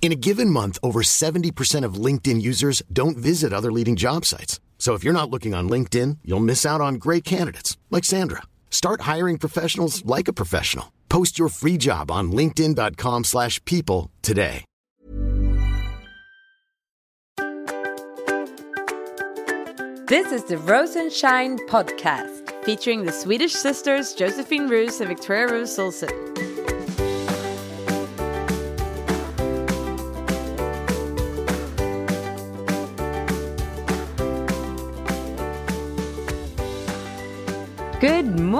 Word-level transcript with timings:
In 0.00 0.10
a 0.10 0.16
given 0.16 0.48
month, 0.48 0.78
over 0.82 1.02
70% 1.02 1.84
of 1.84 2.02
LinkedIn 2.06 2.40
users 2.40 2.82
don't 2.90 3.18
visit 3.18 3.52
other 3.52 3.70
leading 3.70 3.94
job 3.94 4.24
sites. 4.24 4.58
So 4.78 4.94
if 4.94 5.04
you're 5.04 5.12
not 5.12 5.28
looking 5.28 5.54
on 5.54 5.68
LinkedIn, 5.68 6.18
you'll 6.24 6.48
miss 6.48 6.64
out 6.64 6.80
on 6.80 6.94
great 6.94 7.24
candidates 7.24 7.76
like 7.90 8.04
Sandra. 8.06 8.44
Start 8.70 9.02
hiring 9.02 9.36
professionals 9.36 10.02
like 10.06 10.28
a 10.28 10.32
professional. 10.32 10.92
Post 11.10 11.38
your 11.38 11.50
free 11.50 11.76
job 11.76 12.10
on 12.10 12.32
linkedin.com/people 12.32 14.10
today. 14.22 14.64
This 20.06 20.32
is 20.32 20.44
the 20.44 20.56
Rose 20.56 20.96
and 20.96 21.12
Shine 21.12 21.58
podcast. 21.68 22.48
featuring 22.64 23.06
the 23.06 23.12
Swedish 23.12 23.54
sisters 23.54 24.12
Josephine 24.12 24.68
Roos 24.68 25.00
and 25.00 25.08
Victoria 25.08 25.50
Roos 25.50 25.78
Olsen. 25.78 26.10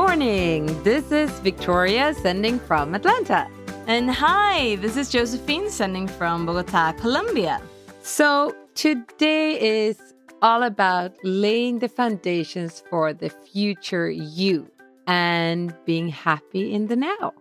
Morning. 0.08 0.64
This 0.84 1.12
is 1.12 1.28
Victoria 1.40 2.14
sending 2.14 2.58
from 2.60 2.94
Atlanta. 2.94 3.46
And 3.86 4.10
hi, 4.10 4.76
this 4.76 4.96
is 4.96 5.10
Josephine 5.10 5.68
sending 5.68 6.08
from 6.08 6.46
Bogota, 6.46 6.92
Colombia. 6.92 7.60
So, 8.00 8.56
today 8.74 9.60
is 9.60 9.98
all 10.40 10.62
about 10.62 11.12
laying 11.24 11.80
the 11.80 11.90
foundations 11.90 12.82
for 12.88 13.12
the 13.12 13.28
future 13.28 14.08
you 14.10 14.70
and 15.06 15.74
being 15.84 16.08
happy 16.08 16.72
in 16.72 16.86
the 16.86 16.96
now. 16.96 17.34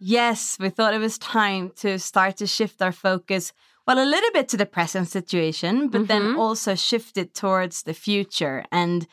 Yes, 0.00 0.58
we 0.58 0.70
thought 0.70 0.94
it 0.94 0.98
was 0.98 1.18
time 1.18 1.70
to 1.76 2.00
start 2.00 2.38
to 2.38 2.48
shift 2.48 2.82
our 2.82 2.90
focus, 2.90 3.52
well, 3.86 4.02
a 4.02 4.04
little 4.04 4.32
bit 4.32 4.48
to 4.48 4.56
the 4.56 4.66
present 4.66 5.06
situation, 5.06 5.86
but 5.88 6.08
then 6.08 6.22
Mhm. 6.22 6.36
also 6.36 6.74
shift 6.74 7.16
it 7.16 7.32
towards 7.32 7.84
the 7.84 7.94
future 7.94 8.64
and 8.72 9.06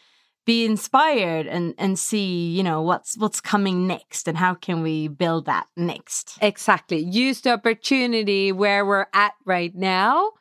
be 0.45 0.63
inspired 0.63 1.47
and 1.47 1.73
and 1.77 1.97
see, 1.97 2.51
you 2.51 2.63
know, 2.63 2.81
what's 2.81 3.17
what's 3.17 3.41
coming 3.41 3.87
next 3.87 4.27
and 4.27 4.37
how 4.37 4.53
can 4.53 4.81
we 4.81 5.07
build 5.07 5.45
that 5.45 5.67
next. 5.75 6.37
Exactly. 6.41 6.99
Use 6.99 7.41
the 7.41 7.51
opportunity 7.51 8.51
where 8.51 8.85
we're 8.85 9.07
at 9.13 9.33
right 9.45 9.75
now 9.75 10.31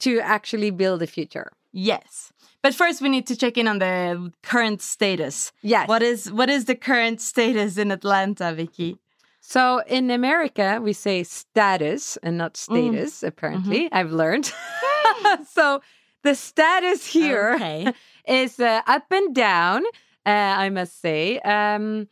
to 0.00 0.20
actually 0.20 0.70
build 0.70 1.00
the 1.00 1.06
future. 1.06 1.50
Yes. 1.72 2.32
But 2.62 2.74
first 2.74 3.00
we 3.00 3.08
need 3.08 3.26
to 3.28 3.36
check 3.36 3.56
in 3.56 3.68
on 3.68 3.78
the 3.78 4.32
current 4.42 4.82
status. 4.82 5.52
Yes. 5.62 5.88
What 5.88 6.02
is 6.02 6.30
what 6.30 6.50
is 6.50 6.66
the 6.66 6.74
current 6.74 7.20
status 7.20 7.78
in 7.78 7.90
Atlanta, 7.90 8.52
Vicky? 8.52 8.98
So 9.40 9.82
in 9.86 10.10
America, 10.10 10.78
we 10.82 10.92
say 10.92 11.22
status 11.22 12.18
and 12.22 12.36
not 12.36 12.54
mm. 12.54 12.56
status, 12.58 13.22
apparently. 13.22 13.86
Mm-hmm. 13.86 13.94
I've 13.96 14.12
learned. 14.12 14.52
so 15.48 15.80
the 16.22 16.34
status 16.34 17.06
here 17.06 17.54
is 18.26 18.58
Okay. 18.60 18.76
uh, 18.76 18.82
up 18.86 19.10
and 19.10 19.34
down, 19.34 19.84
uh, 20.26 20.30
I 20.64 20.70
must 20.70 21.00
say. 21.00 21.38
Um, 21.40 22.08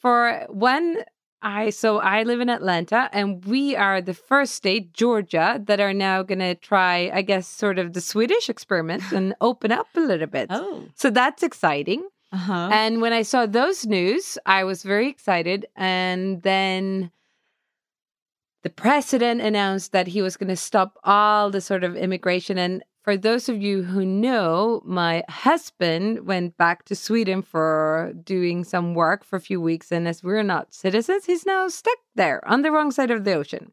for 0.00 0.46
one, 0.48 1.02
I 1.42 1.70
so 1.70 1.98
I 1.98 2.22
live 2.24 2.40
in 2.40 2.48
Atlanta, 2.50 3.08
and 3.12 3.44
we 3.44 3.76
are 3.76 4.00
the 4.00 4.14
first 4.14 4.54
state, 4.54 4.92
Georgia, 4.92 5.60
that 5.64 5.80
are 5.80 5.94
now 5.94 6.22
going 6.22 6.40
to 6.40 6.54
try, 6.54 7.10
I 7.12 7.22
guess, 7.22 7.46
sort 7.46 7.78
of 7.78 7.92
the 7.92 8.00
Swedish 8.00 8.48
experiment 8.48 9.02
and 9.12 9.34
open 9.40 9.70
up 9.72 9.86
a 9.94 10.00
little 10.00 10.26
bit. 10.26 10.48
Oh. 10.50 10.84
So 10.94 11.10
that's 11.10 11.42
exciting. 11.42 12.06
Uh-huh. 12.32 12.68
And 12.72 13.00
when 13.00 13.12
I 13.12 13.22
saw 13.22 13.46
those 13.46 13.86
news, 13.86 14.36
I 14.44 14.64
was 14.64 14.82
very 14.82 15.08
excited. 15.08 15.66
And 15.76 16.42
then 16.42 17.10
the 18.62 18.70
president 18.70 19.40
announced 19.40 19.92
that 19.92 20.08
he 20.08 20.22
was 20.22 20.36
going 20.36 20.48
to 20.48 20.56
stop 20.56 20.98
all 21.04 21.50
the 21.50 21.60
sort 21.60 21.84
of 21.84 21.96
immigration. 21.96 22.58
And 22.58 22.82
for 23.06 23.16
those 23.16 23.48
of 23.48 23.62
you 23.62 23.84
who 23.84 24.04
know, 24.04 24.82
my 24.84 25.22
husband 25.28 26.26
went 26.26 26.56
back 26.56 26.84
to 26.86 26.96
Sweden 26.96 27.40
for 27.40 28.12
doing 28.24 28.64
some 28.64 28.94
work 28.94 29.22
for 29.22 29.36
a 29.36 29.40
few 29.40 29.60
weeks. 29.60 29.92
And 29.92 30.08
as 30.08 30.24
we're 30.24 30.42
not 30.42 30.74
citizens, 30.74 31.24
he's 31.24 31.46
now 31.46 31.68
stuck 31.68 31.98
there 32.16 32.42
on 32.50 32.62
the 32.62 32.72
wrong 32.72 32.90
side 32.90 33.12
of 33.12 33.22
the 33.22 33.34
ocean. 33.34 33.70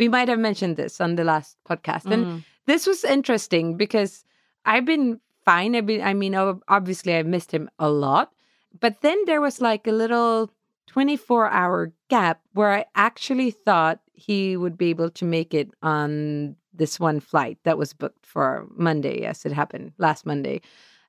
We 0.00 0.08
might 0.08 0.26
have 0.26 0.40
mentioned 0.40 0.76
this 0.76 1.00
on 1.00 1.14
the 1.14 1.22
last 1.22 1.58
podcast. 1.64 2.10
And 2.10 2.26
Mm. 2.26 2.44
this 2.66 2.84
was 2.88 3.04
interesting 3.04 3.76
because 3.76 4.24
I've 4.66 4.84
been 4.84 5.20
fine. 5.44 5.76
I've 5.76 5.86
been, 5.86 6.02
I 6.02 6.12
mean, 6.12 6.34
obviously 6.34 7.14
I 7.14 7.22
missed 7.22 7.52
him 7.54 7.70
a 7.78 7.88
lot, 7.88 8.32
but 8.80 9.00
then 9.02 9.18
there 9.26 9.40
was 9.40 9.60
like 9.60 9.86
a 9.86 9.92
little 9.92 10.50
24 10.88 11.46
hour 11.50 11.92
gap 12.10 12.40
where 12.52 12.72
I 12.72 12.86
actually 12.96 13.52
thought 13.52 14.00
he 14.12 14.56
would 14.56 14.76
be 14.76 14.90
able 14.90 15.10
to 15.10 15.24
make 15.24 15.54
it 15.54 15.70
on 15.82 16.56
this 16.74 16.98
one 17.00 17.20
flight 17.20 17.58
that 17.64 17.78
was 17.78 17.92
booked 17.92 18.24
for 18.26 18.66
Monday, 18.74 19.20
Yes, 19.22 19.44
it 19.46 19.52
happened 19.52 19.92
last 19.98 20.24
Monday. 20.26 20.60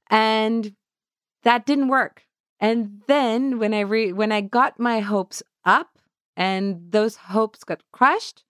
And 0.09 0.75
that 1.43 1.65
didn't 1.65 1.87
work. 1.87 2.23
And 2.59 3.01
then 3.07 3.59
when 3.59 3.73
I 3.73 3.81
re- 3.81 4.13
when 4.13 4.31
I 4.31 4.41
got 4.41 4.79
my 4.79 4.99
hopes 5.01 5.43
up 5.65 5.97
and 6.37 6.91
those 6.91 7.15
hopes 7.15 7.63
got 7.63 7.83
crushed, 7.91 8.43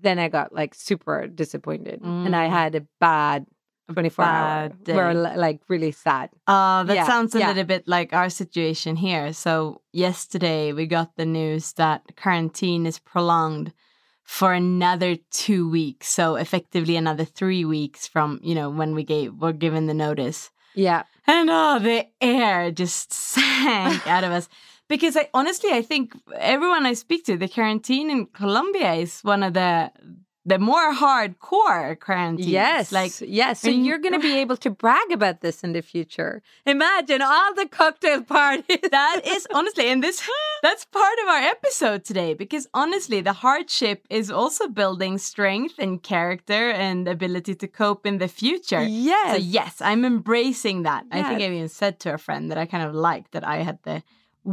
then 0.00 0.18
I 0.18 0.28
got 0.28 0.52
like 0.54 0.74
super 0.74 1.26
disappointed 1.26 2.00
and 2.02 2.34
I 2.34 2.48
Mm. 2.48 2.50
had 2.50 2.74
a 2.74 2.86
bad 3.00 3.46
24 3.92 4.24
hour 4.24 4.68
bad 4.68 4.84
day. 4.84 5.14
like 5.36 5.60
really 5.68 5.92
sad. 5.92 6.30
Uh, 6.46 6.84
that 6.84 6.94
Yeah, 6.94 7.06
sounds 7.06 7.34
a 7.34 7.38
yeah. 7.38 7.48
little 7.48 7.64
bit 7.64 7.86
like 7.86 8.12
our 8.14 8.30
situation 8.30 8.96
here. 8.96 9.32
So, 9.32 9.82
yesterday 9.92 10.72
we 10.72 10.86
got 10.86 11.16
the 11.16 11.26
news 11.26 11.72
that 11.74 12.16
quarantine 12.16 12.86
is 12.86 12.98
prolonged 12.98 13.72
for 14.30 14.52
another 14.52 15.16
two 15.32 15.68
weeks. 15.68 16.08
So, 16.08 16.36
effectively, 16.36 16.94
another 16.94 17.24
three 17.24 17.64
weeks 17.64 18.06
from, 18.06 18.38
you 18.44 18.54
know, 18.54 18.70
when 18.70 18.94
we 18.94 19.02
gave, 19.02 19.34
were 19.34 19.52
given 19.52 19.88
the 19.88 19.92
notice. 19.92 20.50
Yeah. 20.72 21.02
And 21.26 21.50
oh, 21.50 21.80
the 21.80 22.06
air 22.20 22.70
just 22.70 23.12
sank 23.34 24.06
out 24.06 24.22
of 24.22 24.30
us. 24.30 24.48
Because 24.88 25.16
I 25.16 25.28
honestly, 25.34 25.72
I 25.72 25.82
think 25.82 26.14
everyone 26.36 26.86
I 26.86 26.92
speak 26.92 27.24
to, 27.24 27.36
the 27.36 27.48
quarantine 27.48 28.08
in 28.08 28.26
Colombia 28.26 28.92
is 28.92 29.20
one 29.22 29.42
of 29.42 29.54
the 29.54 29.90
the 30.50 30.58
more 30.58 30.92
hardcore 30.92 31.98
quarantines. 31.98 32.48
Yes. 32.48 32.92
like 32.92 33.12
yes. 33.20 33.60
So 33.60 33.70
you're 33.70 33.98
going 33.98 34.14
to 34.20 34.20
be 34.20 34.36
able 34.38 34.56
to 34.58 34.70
brag 34.70 35.10
about 35.12 35.40
this 35.40 35.62
in 35.62 35.72
the 35.72 35.82
future. 35.82 36.42
Imagine 36.66 37.22
all 37.22 37.54
the 37.54 37.66
cocktail 37.66 38.22
parties. 38.22 38.78
that 38.90 39.20
is 39.24 39.46
honestly 39.54 39.86
and 39.86 40.02
this 40.02 40.22
that's 40.62 40.84
part 40.84 41.18
of 41.22 41.28
our 41.28 41.42
episode 41.54 42.04
today 42.04 42.34
because 42.34 42.66
honestly 42.74 43.20
the 43.20 43.32
hardship 43.32 44.06
is 44.10 44.30
also 44.30 44.68
building 44.68 45.18
strength 45.18 45.74
and 45.78 46.02
character 46.02 46.70
and 46.70 47.08
ability 47.08 47.54
to 47.54 47.68
cope 47.68 48.06
in 48.06 48.18
the 48.18 48.28
future 48.28 48.82
yes. 48.82 49.32
so 49.32 49.36
yes 49.36 49.80
i'm 49.80 50.04
embracing 50.04 50.82
that 50.82 51.04
i 51.10 51.22
think 51.22 51.40
i 51.40 51.44
even 51.44 51.68
said 51.68 51.98
to 52.00 52.12
a 52.12 52.18
friend 52.18 52.50
that 52.50 52.58
i 52.58 52.66
kind 52.66 52.84
of 52.84 52.94
liked 52.94 53.32
that 53.32 53.46
i 53.46 53.58
had 53.58 53.78
the 53.84 54.02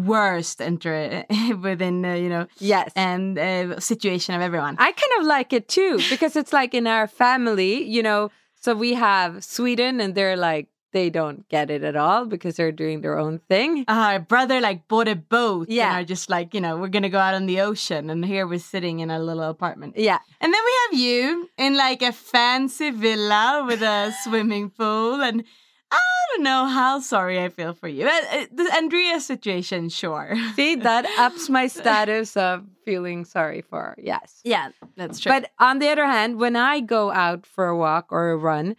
worst 0.06 0.62
enter 0.62 1.26
within 1.62 2.06
uh, 2.06 2.14
you 2.14 2.30
know 2.30 2.46
Yes. 2.60 2.92
and 2.96 3.38
uh, 3.40 3.80
situation 3.80 4.36
of 4.36 4.42
everyone 4.42 4.76
I 4.80 4.92
kind 4.92 5.14
of 5.20 5.26
like 5.26 5.54
it 5.54 5.68
too 5.68 5.98
because 6.10 6.36
it's 6.36 6.54
like 6.54 6.74
in 6.74 6.88
our 6.88 7.08
family, 7.08 7.84
you 7.84 8.04
know. 8.04 8.30
So 8.60 8.74
we 8.74 8.94
have 8.96 9.44
Sweden, 9.44 10.02
and 10.02 10.14
they're 10.16 10.36
like 10.36 10.68
they 10.94 11.10
don't 11.10 11.48
get 11.50 11.70
it 11.70 11.84
at 11.84 11.96
all 11.96 12.26
because 12.26 12.56
they're 12.56 12.72
doing 12.72 13.02
their 13.02 13.18
own 13.20 13.40
thing. 13.50 13.86
our 13.88 14.20
brother 14.20 14.60
like 14.62 14.88
bought 14.88 15.08
a 15.08 15.16
boat 15.16 15.68
Yeah. 15.70 15.88
and 15.90 15.94
are 16.02 16.08
just 16.08 16.30
like 16.30 16.54
you 16.56 16.62
know 16.62 16.78
we're 16.78 16.88
gonna 16.96 17.10
go 17.10 17.20
out 17.20 17.36
on 17.36 17.46
the 17.46 17.60
ocean 17.62 18.10
and 18.10 18.26
here 18.26 18.48
we're 18.48 18.60
sitting 18.74 19.00
in 19.00 19.12
a 19.12 19.20
little 19.20 19.44
apartment 19.44 19.94
Yeah, 19.98 20.20
And 20.42 20.50
then 20.54 20.62
we 20.70 20.74
have 20.84 20.94
you 21.08 21.50
in 21.58 21.76
like 21.78 22.02
a 22.02 22.12
fancy 22.12 22.90
villa 22.92 23.64
with 23.68 23.82
a 23.84 24.12
swimming 24.24 24.70
pool. 24.72 25.22
And 25.22 25.44
I 25.92 26.00
don't 26.36 26.44
know 26.44 26.66
how 26.66 27.00
sorry 27.00 27.42
I 27.42 27.50
feel 27.50 27.74
for 27.74 27.88
you. 27.88 28.06
Uh, 28.07 28.45
The 28.51 28.69
Andrea 28.75 29.19
situation, 29.19 29.89
sure. 29.89 30.36
See, 30.56 30.75
that 30.75 31.06
ups 31.18 31.50
my 31.50 31.68
status 31.68 32.36
of 32.36 32.66
feeling 32.86 33.25
sorry 33.25 33.62
for. 33.62 33.81
her. 33.81 33.95
Yes. 33.98 34.42
Yeah, 34.44 34.69
that's 34.95 35.19
true. 35.19 35.31
But 35.31 35.51
on 35.60 35.80
the 35.80 35.89
other 35.89 36.06
hand, 36.06 36.39
when 36.39 36.56
I 36.56 36.80
go 36.81 37.12
out 37.12 37.45
for 37.45 37.68
a 37.68 37.78
walk 37.78 38.07
or 38.12 38.31
a 38.31 38.38
run 38.38 38.75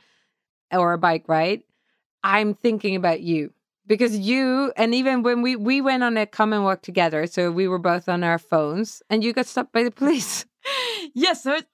or 0.71 0.93
a 0.93 0.99
bike 0.99 1.25
ride, 1.29 1.63
I'm 2.23 2.55
thinking 2.55 2.97
about 2.97 3.21
you 3.21 3.53
because 3.87 4.17
you 4.19 4.73
and 4.77 4.95
even 4.95 5.23
when 5.23 5.41
we 5.41 5.57
we 5.57 5.81
went 5.81 6.03
on 6.03 6.17
a 6.17 6.27
common 6.27 6.63
walk 6.63 6.83
together, 6.83 7.27
so 7.27 7.51
we 7.51 7.67
were 7.69 7.79
both 7.79 8.09
on 8.09 8.23
our 8.23 8.39
phones, 8.39 9.03
and 9.09 9.25
you 9.25 9.33
got 9.33 9.47
stopped 9.47 9.73
by 9.73 9.83
the 9.83 9.91
police. 9.91 10.45
yes, 11.15 11.43
so 11.43 11.55
it, 11.55 11.67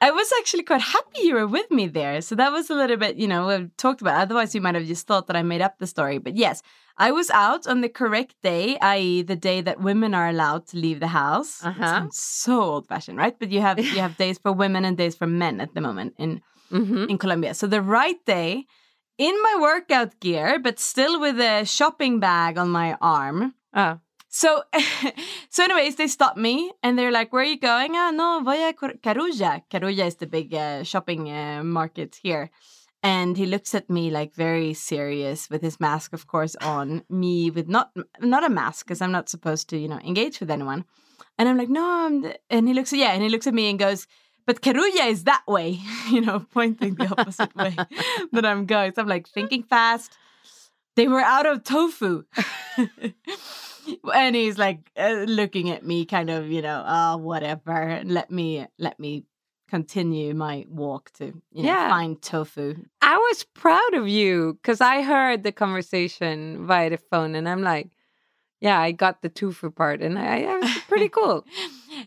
I 0.00 0.10
was 0.12 0.30
actually 0.38 0.62
quite 0.62 0.80
happy 0.80 1.22
you 1.22 1.34
were 1.34 1.46
with 1.46 1.70
me 1.70 1.86
there. 1.88 2.20
So 2.20 2.34
that 2.36 2.52
was 2.52 2.70
a 2.70 2.74
little 2.74 2.96
bit, 2.96 3.16
you 3.16 3.26
know, 3.26 3.48
we've 3.48 3.76
talked 3.76 4.00
about. 4.00 4.20
Otherwise, 4.20 4.54
you 4.54 4.60
might 4.60 4.76
have 4.76 4.86
just 4.86 5.06
thought 5.06 5.26
that 5.26 5.36
I 5.36 5.42
made 5.42 5.60
up 5.60 5.78
the 5.78 5.86
story. 5.88 6.18
But 6.18 6.36
yes, 6.36 6.62
I 6.96 7.10
was 7.10 7.30
out 7.30 7.66
on 7.66 7.80
the 7.80 7.88
correct 7.88 8.36
day, 8.42 8.78
i.e., 8.78 9.22
the 9.22 9.36
day 9.36 9.60
that 9.60 9.80
women 9.80 10.14
are 10.14 10.28
allowed 10.28 10.66
to 10.68 10.76
leave 10.76 11.00
the 11.00 11.08
house. 11.08 11.64
Uh-huh. 11.64 12.06
so 12.12 12.60
old-fashioned, 12.62 13.18
right? 13.18 13.36
But 13.38 13.50
you 13.50 13.60
have 13.60 13.78
you 13.78 14.00
have 14.00 14.16
days 14.16 14.38
for 14.38 14.52
women 14.52 14.84
and 14.84 14.96
days 14.96 15.16
for 15.16 15.26
men 15.26 15.60
at 15.60 15.74
the 15.74 15.80
moment 15.80 16.14
in 16.18 16.40
Mm-hmm. 16.70 17.04
in 17.08 17.16
Colombia. 17.16 17.54
So 17.54 17.66
the 17.66 17.80
right 17.80 18.22
day, 18.26 18.66
in 19.16 19.34
my 19.42 19.56
workout 19.58 20.20
gear, 20.20 20.58
but 20.58 20.78
still 20.78 21.18
with 21.18 21.40
a 21.40 21.64
shopping 21.64 22.20
bag 22.20 22.58
on 22.58 22.68
my 22.68 22.94
arm. 23.00 23.54
Oh, 23.72 23.98
So, 24.28 24.62
so 25.48 25.64
anyways, 25.64 25.96
they 25.96 26.06
stopped 26.06 26.36
me 26.36 26.72
and 26.82 26.98
they're 26.98 27.12
like, 27.12 27.32
"Where 27.32 27.42
are 27.42 27.46
you 27.46 27.58
going?" 27.58 27.92
Ah, 27.96 28.10
no, 28.10 28.40
voy 28.44 28.68
a 28.68 28.72
Carulla. 28.72 29.62
Carulla 29.70 30.06
is 30.06 30.16
the 30.16 30.26
big 30.26 30.54
uh, 30.54 30.82
shopping 30.84 31.30
uh, 31.30 31.62
market 31.64 32.18
here. 32.22 32.50
And 33.02 33.36
he 33.36 33.46
looks 33.46 33.74
at 33.76 33.88
me 33.88 34.10
like 34.10 34.34
very 34.34 34.74
serious 34.74 35.48
with 35.48 35.62
his 35.62 35.78
mask, 35.78 36.12
of 36.12 36.26
course, 36.26 36.56
on. 36.56 37.04
Me 37.08 37.50
with 37.50 37.68
not 37.68 37.90
not 38.20 38.44
a 38.44 38.48
mask 38.48 38.86
because 38.86 39.00
I'm 39.00 39.12
not 39.12 39.28
supposed 39.28 39.68
to, 39.70 39.78
you 39.78 39.88
know, 39.88 40.00
engage 40.04 40.40
with 40.40 40.50
anyone. 40.50 40.84
And 41.38 41.48
I'm 41.48 41.56
like, 41.56 41.68
no. 41.68 41.84
I'm 41.84 42.32
And 42.50 42.68
he 42.68 42.74
looks, 42.74 42.92
yeah, 42.92 43.12
and 43.12 43.22
he 43.22 43.28
looks 43.28 43.46
at 43.46 43.54
me 43.54 43.70
and 43.70 43.78
goes, 43.78 44.06
but 44.46 44.62
Carulla 44.62 45.06
is 45.08 45.24
that 45.24 45.44
way, 45.46 45.78
you 46.10 46.20
know, 46.20 46.40
pointing 46.52 46.94
the 46.96 47.06
opposite 47.06 47.54
way 47.54 47.76
that 48.32 48.44
I'm 48.44 48.66
going. 48.66 48.92
So 48.94 49.02
I'm 49.02 49.08
like 49.08 49.28
thinking 49.28 49.62
fast. 49.62 50.16
They 50.96 51.06
were 51.06 51.20
out 51.20 51.46
of 51.46 51.62
tofu. 51.62 52.24
and 54.14 54.36
he's 54.36 54.58
like 54.58 54.90
uh, 54.96 55.24
looking 55.26 55.70
at 55.70 55.84
me 55.84 56.04
kind 56.04 56.30
of, 56.30 56.50
you 56.50 56.62
know, 56.62 56.84
oh, 56.86 57.16
whatever. 57.16 58.00
Let 58.04 58.30
me 58.30 58.66
let 58.78 58.98
me 59.00 59.24
continue 59.68 60.34
my 60.34 60.64
walk 60.68 61.10
to, 61.12 61.26
you 61.26 61.62
know, 61.62 61.68
Yeah. 61.68 61.88
find 61.90 62.20
tofu. 62.22 62.74
I 63.02 63.16
was 63.16 63.44
proud 63.54 63.94
of 63.94 64.08
you 64.08 64.54
because 64.62 64.80
I 64.80 65.02
heard 65.02 65.42
the 65.42 65.52
conversation 65.52 66.66
via 66.66 66.90
the 66.90 66.96
phone, 66.96 67.34
and 67.34 67.48
I'm 67.48 67.62
like, 67.62 67.90
yeah, 68.60 68.80
I 68.80 68.92
got 68.92 69.22
the 69.22 69.28
tofu 69.28 69.70
part, 69.70 70.00
and 70.02 70.18
I, 70.18 70.42
I 70.42 70.56
was 70.56 70.70
pretty 70.88 71.08
cool. 71.18 71.44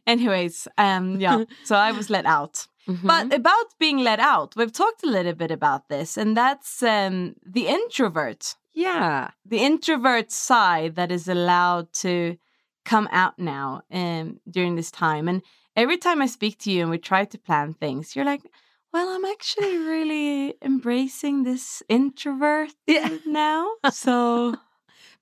Anyways, 0.07 0.68
um 0.78 1.19
yeah, 1.19 1.44
so 1.63 1.75
I 1.75 1.92
was 1.92 2.10
let 2.10 2.25
out. 2.25 2.68
Mhm. 2.88 3.07
But 3.07 3.33
about 3.33 3.68
being 3.80 4.00
let 4.00 4.19
out, 4.19 4.56
we've 4.56 4.72
talked 4.74 5.04
a 5.04 5.10
little 5.10 5.33
bit 5.33 5.51
about 5.51 5.88
this, 5.88 6.18
and 6.18 6.36
that's 6.36 6.81
um, 6.81 7.36
the 7.45 7.68
introvert. 7.68 8.56
Yeah, 8.73 9.31
the 9.45 9.59
introvert 9.59 10.31
side 10.31 10.95
that 10.95 11.12
is 11.12 11.27
allowed 11.27 11.91
to 11.94 12.38
come 12.85 13.07
out 13.12 13.38
now 13.38 13.81
um, 13.91 14.39
during 14.50 14.75
this 14.75 14.91
time. 14.91 15.27
And 15.27 15.41
every 15.75 15.97
time 15.97 16.21
I 16.21 16.25
speak 16.27 16.57
to 16.59 16.71
you 16.71 16.81
and 16.81 16.89
we 16.91 16.97
try 16.97 17.25
to 17.25 17.38
plan 17.38 17.73
things, 17.73 18.15
you're 18.15 18.25
like, 18.25 18.41
well, 18.94 19.09
I'm 19.09 19.25
actually 19.25 19.77
really 19.77 20.56
embracing 20.62 21.44
this 21.44 21.81
introvert 21.89 22.71
Yeah. 22.88 23.18
now. 23.25 23.68
So, 23.91 24.56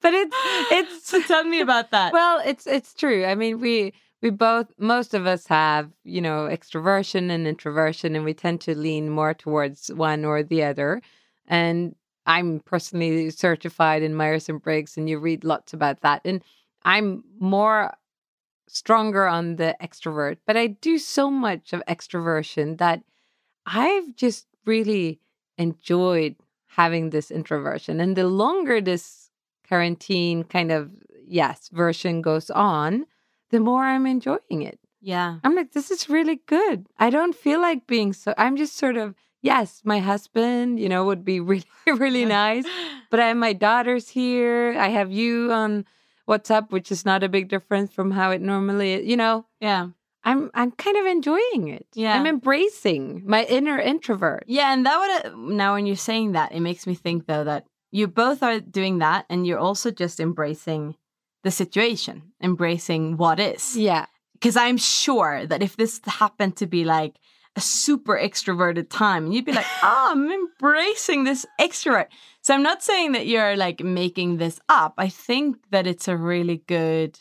but 0.02 0.14
it's 0.14 0.36
it's 0.72 1.08
so 1.08 1.22
tell 1.22 1.44
me 1.44 1.62
about 1.62 1.92
that. 1.92 2.14
well, 2.14 2.42
it's 2.46 2.66
it's 2.68 2.94
true. 2.94 3.26
I 3.26 3.36
mean, 3.36 3.60
we 3.60 3.94
we 4.22 4.30
both 4.30 4.68
most 4.78 5.14
of 5.14 5.26
us 5.28 5.48
have 5.48 5.92
you 6.04 6.22
know 6.22 6.48
extroversion 6.48 7.30
and 7.30 7.48
introversion, 7.48 8.16
and 8.16 8.26
we 8.26 8.34
tend 8.34 8.62
to 8.62 8.76
lean 8.76 9.10
more 9.10 9.34
towards 9.34 9.90
one 9.94 10.26
or 10.26 10.44
the 10.44 10.64
other. 10.64 11.02
And 11.48 11.96
I'm 12.30 12.60
personally 12.60 13.32
certified 13.32 14.04
in 14.04 14.14
Myers 14.14 14.50
and 14.50 14.62
Briggs, 14.62 14.98
and 14.98 15.10
you 15.10 15.18
read 15.18 15.44
lots 15.44 15.74
about 15.74 16.02
that. 16.02 16.22
And 16.24 16.44
I'm 16.84 17.24
more 17.40 17.98
stronger 18.68 19.26
on 19.28 19.56
the 19.56 19.76
extrovert, 19.82 20.38
but 20.46 20.56
I 20.56 20.68
do 20.68 21.00
so 21.00 21.32
much 21.32 21.74
of 21.74 21.82
extroversion 21.88 22.78
that 22.78 23.02
I've 23.66 24.16
just 24.16 24.46
really 24.66 25.20
enjoyed 25.58 26.36
having 26.68 27.10
this 27.10 27.32
introversion. 27.32 28.00
And 28.00 28.16
the 28.16 28.28
longer 28.28 28.80
this 28.80 29.32
quarantine 29.68 30.44
kind 30.44 30.72
of, 30.72 30.92
yes, 31.26 31.70
version 31.74 32.22
goes 32.22 32.52
on, 32.52 33.08
the 33.50 33.60
more 33.60 33.84
I'm 33.86 34.06
enjoying 34.06 34.62
it. 34.62 34.78
yeah. 35.02 35.40
I'm 35.44 35.56
like, 35.56 35.72
this 35.72 35.90
is 35.90 36.10
really 36.10 36.42
good. 36.46 36.86
I 37.00 37.10
don't 37.10 37.34
feel 37.36 37.60
like 37.60 37.88
being 37.88 38.14
so, 38.14 38.36
I'm 38.38 38.56
just 38.56 38.78
sort 38.78 38.98
of, 38.98 39.16
yes, 39.42 39.82
my 39.84 40.00
husband, 40.00 40.80
you 40.80 40.90
know, 40.90 41.06
would 41.06 41.24
be 41.26 41.40
really, 41.52 41.66
really 41.88 42.26
nice. 42.26 42.66
But 43.10 43.20
I 43.20 43.28
have 43.28 43.38
my 43.38 43.54
daughters 43.54 44.10
here. 44.10 44.76
I 44.78 44.90
have 44.90 45.12
you 45.12 45.52
on 45.52 45.86
WhatsApp, 46.28 46.72
which 46.72 46.92
is 46.92 47.06
not 47.06 47.24
a 47.24 47.30
big 47.30 47.50
difference 47.50 47.92
from 47.92 48.12
how 48.12 48.32
it 48.32 48.42
normally 48.42 48.94
is. 48.94 49.08
You 49.08 49.18
know, 49.18 49.46
Yeah. 49.60 49.90
I'm 50.26 50.52
I'm 50.54 50.72
kind 50.72 50.98
of 50.98 51.06
enjoying 51.06 51.70
it. 51.70 51.88
Yeah. 51.94 52.14
I'm 52.14 52.28
embracing 52.28 53.24
my 53.26 53.46
inner 53.46 53.80
introvert. 53.80 54.44
Yeah, 54.48 54.74
and 54.74 54.86
that 54.86 55.00
would 55.00 55.38
now 55.38 55.76
when 55.76 55.86
you're 55.86 55.96
saying 55.96 56.34
that, 56.34 56.52
it 56.52 56.60
makes 56.60 56.86
me 56.86 56.94
think 56.94 57.26
though 57.26 57.46
that 57.46 57.66
you 57.92 58.06
both 58.08 58.44
are 58.44 58.60
doing 58.60 59.00
that, 59.00 59.26
and 59.30 59.48
you're 59.48 59.58
also 59.58 59.92
just 59.92 60.20
embracing 60.20 60.96
the 61.44 61.52
situation, 61.52 62.34
embracing 62.44 63.16
what 63.16 63.40
is. 63.40 63.78
Yeah. 63.78 64.08
Because 64.34 64.58
I'm 64.58 64.78
sure 64.78 65.46
that 65.48 65.64
if 65.64 65.78
this 65.78 66.02
happened 66.06 66.58
to 66.58 66.68
be 66.68 66.84
like 66.84 67.16
a 67.60 67.62
super 67.62 68.16
extroverted 68.28 68.88
time, 68.90 69.22
And 69.26 69.34
you'd 69.34 69.50
be 69.52 69.58
like, 69.62 69.72
"Oh, 69.84 70.08
I'm 70.14 70.26
embracing 70.42 71.20
this 71.24 71.46
extrovert." 71.66 72.08
So 72.46 72.50
I'm 72.54 72.64
not 72.70 72.82
saying 72.90 73.10
that 73.16 73.28
you're 73.32 73.56
like 73.66 73.80
making 74.02 74.30
this 74.38 74.58
up. 74.82 74.94
I 75.06 75.10
think 75.28 75.48
that 75.74 75.86
it's 75.92 76.08
a 76.08 76.18
really 76.32 76.58
good 76.78 77.12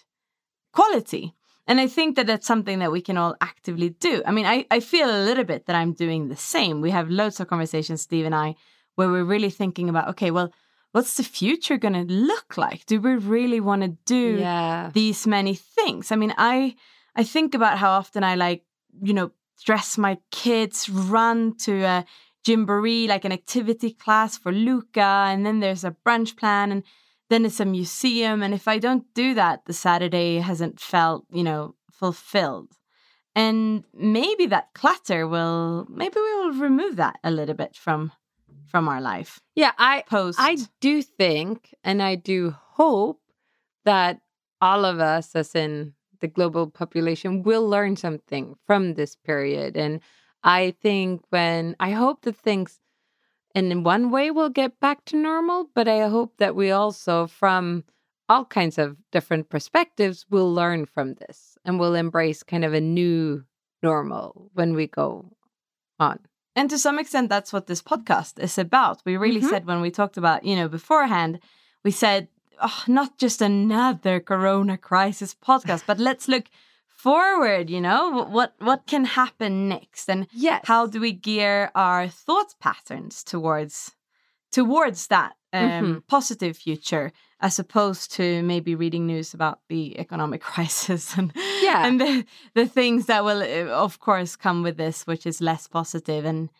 quality. 0.72 1.34
And 1.66 1.80
I 1.80 1.86
think 1.86 2.16
that 2.16 2.26
that's 2.26 2.46
something 2.46 2.78
that 2.78 2.92
we 2.92 3.02
can 3.08 3.18
all 3.18 3.34
actively 3.40 3.90
do. 3.90 4.22
I 4.26 4.30
mean, 4.32 4.46
I, 4.46 4.64
I 4.70 4.80
feel 4.80 5.08
a 5.10 5.24
little 5.28 5.44
bit 5.44 5.66
that 5.66 5.76
I'm 5.76 5.92
doing 5.92 6.28
the 6.28 6.36
same. 6.54 6.80
We 6.80 6.90
have 6.92 7.10
loads 7.10 7.40
of 7.40 7.48
conversations, 7.48 8.00
Steve 8.02 8.24
and 8.26 8.34
I, 8.34 8.54
where 8.94 9.08
we're 9.10 9.24
really 9.34 9.50
thinking 9.50 9.88
about, 9.90 10.08
okay, 10.08 10.30
well, 10.30 10.50
what's 10.92 11.14
the 11.18 11.22
future 11.24 11.76
going 11.76 11.92
to 12.06 12.10
look 12.32 12.56
like? 12.56 12.86
Do 12.86 13.00
we 13.00 13.14
really 13.16 13.60
want 13.60 13.82
to 13.82 13.88
do 14.06 14.38
Yeah. 14.38 14.90
these 14.94 15.26
many 15.26 15.54
things? 15.54 16.10
I 16.12 16.16
mean, 16.16 16.32
I 16.38 16.74
I 17.20 17.24
think 17.24 17.54
about 17.54 17.78
how 17.78 17.90
often 17.90 18.22
I 18.22 18.34
like, 18.36 18.62
you 19.02 19.12
know, 19.12 19.30
dress 19.64 19.98
my 19.98 20.18
kids, 20.30 20.88
run 20.88 21.56
to 21.58 21.82
a 21.82 22.04
gymboree, 22.46 23.08
like 23.08 23.24
an 23.24 23.32
activity 23.32 23.92
class 23.92 24.38
for 24.38 24.52
Luca, 24.52 25.26
and 25.28 25.44
then 25.44 25.60
there's 25.60 25.84
a 25.84 25.96
brunch 26.06 26.36
plan, 26.36 26.72
and 26.72 26.82
then 27.28 27.44
it's 27.44 27.60
a 27.60 27.64
museum. 27.64 28.42
And 28.42 28.54
if 28.54 28.66
I 28.68 28.78
don't 28.78 29.04
do 29.14 29.34
that, 29.34 29.66
the 29.66 29.72
Saturday 29.72 30.38
hasn't 30.38 30.80
felt, 30.80 31.26
you 31.30 31.42
know, 31.42 31.74
fulfilled. 31.90 32.72
And 33.34 33.84
maybe 33.94 34.46
that 34.46 34.74
clutter 34.74 35.28
will, 35.28 35.86
maybe 35.88 36.16
we 36.16 36.34
will 36.36 36.52
remove 36.52 36.96
that 36.96 37.18
a 37.22 37.30
little 37.30 37.54
bit 37.54 37.76
from 37.76 38.12
from 38.68 38.86
our 38.86 39.00
life 39.00 39.40
Yeah, 39.54 39.72
I 39.78 40.04
post. 40.06 40.38
I 40.40 40.58
do 40.80 41.02
think 41.02 41.74
and 41.82 42.02
I 42.02 42.14
do 42.16 42.54
hope 42.72 43.20
that 43.84 44.20
all 44.60 44.84
of 44.84 45.00
us 45.00 45.34
as 45.34 45.54
in 45.54 45.94
the 46.20 46.28
global 46.28 46.68
population 46.68 47.42
will 47.42 47.66
learn 47.68 47.96
something 47.96 48.54
from 48.66 48.94
this 48.94 49.16
period 49.16 49.76
and 49.76 50.00
I 50.44 50.74
think 50.80 51.22
when 51.30 51.74
I 51.80 51.90
hope 51.90 52.22
that 52.22 52.36
things 52.36 52.78
in 53.54 53.82
one 53.82 54.10
way 54.10 54.30
will 54.30 54.50
get 54.50 54.78
back 54.78 55.04
to 55.06 55.16
normal, 55.16 55.68
but 55.74 55.88
I 55.88 56.08
hope 56.08 56.36
that 56.38 56.54
we 56.54 56.70
also 56.70 57.26
from 57.26 57.84
all 58.28 58.44
kinds 58.44 58.78
of 58.78 58.96
different 59.10 59.48
perspectives 59.48 60.26
will 60.30 60.52
learn 60.52 60.86
from 60.86 61.14
this 61.14 61.56
and 61.64 61.80
will 61.80 61.94
embrace 61.94 62.42
kind 62.42 62.64
of 62.64 62.74
a 62.74 62.80
new 62.80 63.44
normal 63.82 64.50
when 64.54 64.74
we 64.74 64.86
go 64.86 65.32
on. 65.98 66.20
And 66.54 66.68
to 66.70 66.78
some 66.78 66.98
extent, 66.98 67.28
that's 67.28 67.52
what 67.52 67.66
this 67.66 67.82
podcast 67.82 68.38
is 68.38 68.58
about. 68.58 69.02
We 69.04 69.16
really 69.16 69.40
Mhm. 69.40 69.48
said 69.48 69.66
when 69.66 69.80
we 69.80 69.90
talked 69.90 70.16
about, 70.16 70.44
you 70.44 70.56
know, 70.56 70.68
beforehand, 70.68 71.40
we 71.84 71.90
said, 71.90 72.28
oh, 72.60 72.82
not 72.86 73.18
just 73.18 73.40
another 73.42 74.20
Corona 74.20 74.76
crisis 74.78 75.34
podcast, 75.34 75.84
but 75.86 75.98
let's 75.98 76.28
look 76.28 76.44
forward. 76.86 77.70
You 77.70 77.80
know, 77.80 78.24
what 78.30 78.54
what 78.58 78.86
can 78.86 79.04
happen 79.04 79.68
next, 79.68 80.08
and 80.10 80.26
Yes. 80.32 80.62
how 80.66 80.86
do 80.86 81.00
we 81.00 81.12
gear 81.12 81.70
our 81.74 82.08
thought 82.08 82.54
patterns 82.60 83.22
towards 83.24 83.92
towards 84.52 85.06
that 85.08 85.32
um, 85.52 85.60
Mhm. 85.60 86.02
positive 86.08 86.56
future, 86.56 87.10
as 87.40 87.58
opposed 87.58 88.12
to 88.16 88.42
maybe 88.42 88.74
reading 88.74 89.06
news 89.06 89.34
about 89.34 89.60
the 89.68 89.98
economic 89.98 90.40
crisis 90.54 91.16
and 91.16 91.32
Yeah. 91.62 91.86
and 91.86 92.00
the 92.00 92.24
the 92.54 92.66
things 92.66 93.06
that 93.06 93.24
will, 93.24 93.42
uh, 93.42 93.72
of 93.84 93.98
course, 93.98 94.36
come 94.36 94.62
with 94.62 94.76
this, 94.76 95.06
which 95.06 95.26
is 95.26 95.40
less 95.40 95.66
positive 95.68 96.24
and 96.28 96.50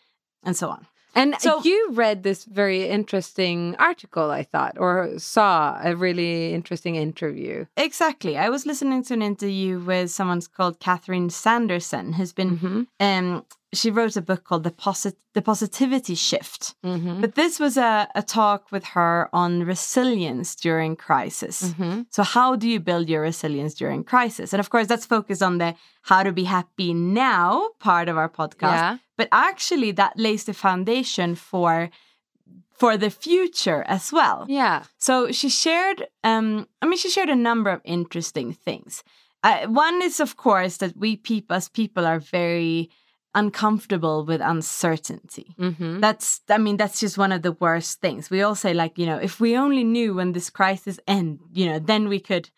and 0.43 0.57
so 0.57 0.69
on. 0.71 0.87
And 1.15 1.35
So- 1.41 1.63
you 1.65 1.89
read 1.93 2.23
this 2.23 2.45
very 2.45 2.89
interesting 2.89 3.75
article, 3.79 4.31
I 4.31 4.43
thought, 4.45 4.77
or 4.79 5.19
saw 5.19 5.79
a 5.83 5.97
really 5.97 6.55
interesting 6.55 6.95
interview. 6.97 7.65
Exactly. 7.77 8.37
I 8.37 8.49
was 8.51 8.67
listening 8.67 9.03
to 9.05 9.15
an 9.15 9.23
interview 9.23 9.81
with 9.81 10.11
someone 10.11 10.41
called 10.57 10.79
Catherine 10.81 11.31
Sanderson, 11.31 12.13
who's 12.15 12.33
been 12.33 12.59
Mm-hmm. 12.59 12.83
um 13.01 13.45
she 13.73 13.91
wrote 13.91 14.17
a 14.17 14.23
book 14.23 14.45
called 14.45 14.65
The 14.65 14.71
Posit- 14.71 15.19
The 15.35 15.43
Positivity 15.43 16.15
Shift. 16.15 16.75
Mm-hmm. 16.85 17.21
But 17.21 17.35
this 17.35 17.61
was 17.61 17.77
a, 17.77 18.09
a 18.15 18.23
talk 18.23 18.73
with 18.73 18.85
her 18.87 19.29
on 19.33 19.65
resilience 19.65 20.55
during 20.55 20.97
crisis. 20.97 21.63
Mm-hmm. 21.63 22.03
So, 22.11 22.23
how 22.23 22.57
do 22.57 22.69
you 22.69 22.81
build 22.81 23.09
your 23.09 23.23
resilience 23.23 23.75
during 23.75 24.05
crisis? 24.05 24.53
And 24.53 24.61
of 24.61 24.71
course, 24.71 24.87
that's 24.87 25.07
focused 25.07 25.43
on 25.43 25.59
the 25.59 25.75
how 26.03 26.23
to 26.23 26.33
be 26.33 26.45
happy 26.45 26.95
now 26.95 27.71
part 27.79 28.09
of 28.09 28.17
our 28.17 28.29
podcast. 28.29 28.63
Yeah. 28.63 28.99
But 29.17 29.29
actually, 29.33 29.93
that 29.93 30.19
lays 30.19 30.45
the 30.45 30.55
foundation 30.55 31.35
for 31.35 31.91
for 32.79 32.97
the 32.97 33.11
future 33.11 33.83
as 33.89 34.13
well. 34.13 34.47
Yeah. 34.49 34.85
So 34.99 35.33
she 35.33 35.49
shared, 35.49 36.07
um, 36.23 36.69
I 36.81 36.87
mean, 36.87 36.97
she 36.97 37.11
shared 37.11 37.29
a 37.29 37.35
number 37.35 37.71
of 37.71 37.81
interesting 37.85 38.53
things. 38.53 39.03
Uh, 39.43 39.67
one 39.67 40.01
is, 40.01 40.21
of 40.21 40.37
course, 40.37 40.77
that 40.79 40.97
we 40.97 41.17
people, 41.17 41.57
as 41.57 41.69
people, 41.69 42.07
are 42.07 42.21
very 42.21 42.91
uncomfortable 43.39 44.25
with 44.25 44.41
uncertainty. 44.41 45.55
Mm-hmm. 45.59 46.01
That's, 46.01 46.41
I 46.49 46.59
mean, 46.59 46.77
that's 46.77 47.01
just 47.01 47.17
one 47.17 47.33
of 47.33 47.43
the 47.43 47.53
worst 47.53 48.01
things. 48.01 48.31
We 48.31 48.43
all 48.43 48.55
say, 48.55 48.75
like, 48.75 48.99
you 48.99 49.07
know, 49.07 49.19
if 49.19 49.39
we 49.39 49.57
only 49.57 49.85
knew 49.85 50.15
when 50.15 50.33
this 50.33 50.51
crisis 50.51 50.99
end, 51.07 51.39
you 51.53 51.67
know, 51.67 51.79
then 51.79 52.09
we 52.09 52.21
could 52.21 52.51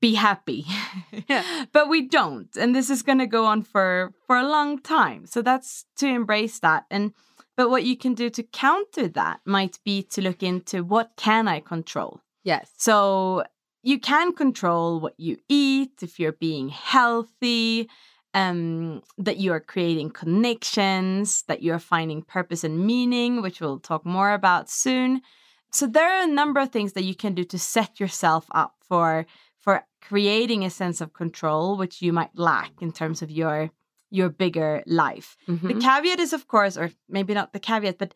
be 0.00 0.14
happy. 0.14 0.66
yeah. 1.28 1.66
but 1.72 1.88
we 1.88 2.08
don't, 2.08 2.54
and 2.56 2.74
this 2.74 2.90
is 2.90 3.02
going 3.02 3.18
to 3.18 3.26
go 3.26 3.46
on 3.46 3.62
for 3.62 4.12
for 4.26 4.36
a 4.36 4.48
long 4.48 4.80
time. 4.80 5.26
So 5.26 5.40
that's 5.40 5.84
to 5.96 6.06
embrace 6.06 6.58
that. 6.60 6.84
And 6.90 7.12
but 7.56 7.70
what 7.70 7.84
you 7.84 7.96
can 7.96 8.14
do 8.14 8.28
to 8.30 8.42
counter 8.42 9.08
that 9.08 9.40
might 9.44 9.78
be 9.84 10.02
to 10.02 10.20
look 10.20 10.42
into 10.42 10.82
what 10.82 11.12
can 11.16 11.46
I 11.46 11.60
control. 11.60 12.20
Yes. 12.42 12.70
So 12.76 13.44
you 13.82 14.00
can 14.00 14.32
control 14.32 15.00
what 15.00 15.14
you 15.18 15.36
eat, 15.48 16.02
if 16.02 16.18
you're 16.18 16.32
being 16.32 16.70
healthy, 16.70 17.88
um, 18.34 19.02
that 19.16 19.38
you 19.38 19.52
are 19.52 19.60
creating 19.60 20.10
connections, 20.10 21.42
that 21.48 21.62
you're 21.62 21.78
finding 21.78 22.22
purpose 22.22 22.64
and 22.64 22.84
meaning, 22.84 23.42
which 23.42 23.60
we'll 23.60 23.78
talk 23.78 24.04
more 24.04 24.32
about 24.32 24.68
soon. 24.68 25.22
So 25.70 25.86
there 25.86 26.08
are 26.08 26.24
a 26.24 26.26
number 26.40 26.60
of 26.60 26.70
things 26.70 26.92
that 26.92 27.04
you 27.04 27.14
can 27.14 27.34
do 27.34 27.44
to 27.44 27.58
set 27.58 27.98
yourself 28.00 28.46
up 28.50 28.74
for 28.80 29.26
for 29.58 29.86
creating 30.02 30.64
a 30.64 30.70
sense 30.70 31.00
of 31.00 31.14
control, 31.14 31.78
which 31.78 32.02
you 32.02 32.12
might 32.12 32.36
lack 32.38 32.72
in 32.80 32.92
terms 32.92 33.22
of 33.22 33.30
your 33.30 33.70
your 34.10 34.28
bigger 34.28 34.82
life. 34.86 35.36
The 35.46 35.74
Mhm. 35.74 35.80
caveat 35.80 36.20
is, 36.20 36.32
of 36.32 36.46
course, 36.46 36.76
or 36.76 36.90
maybe 37.08 37.34
not 37.34 37.52
the 37.52 37.58
caveat, 37.60 37.98
but 37.98 38.14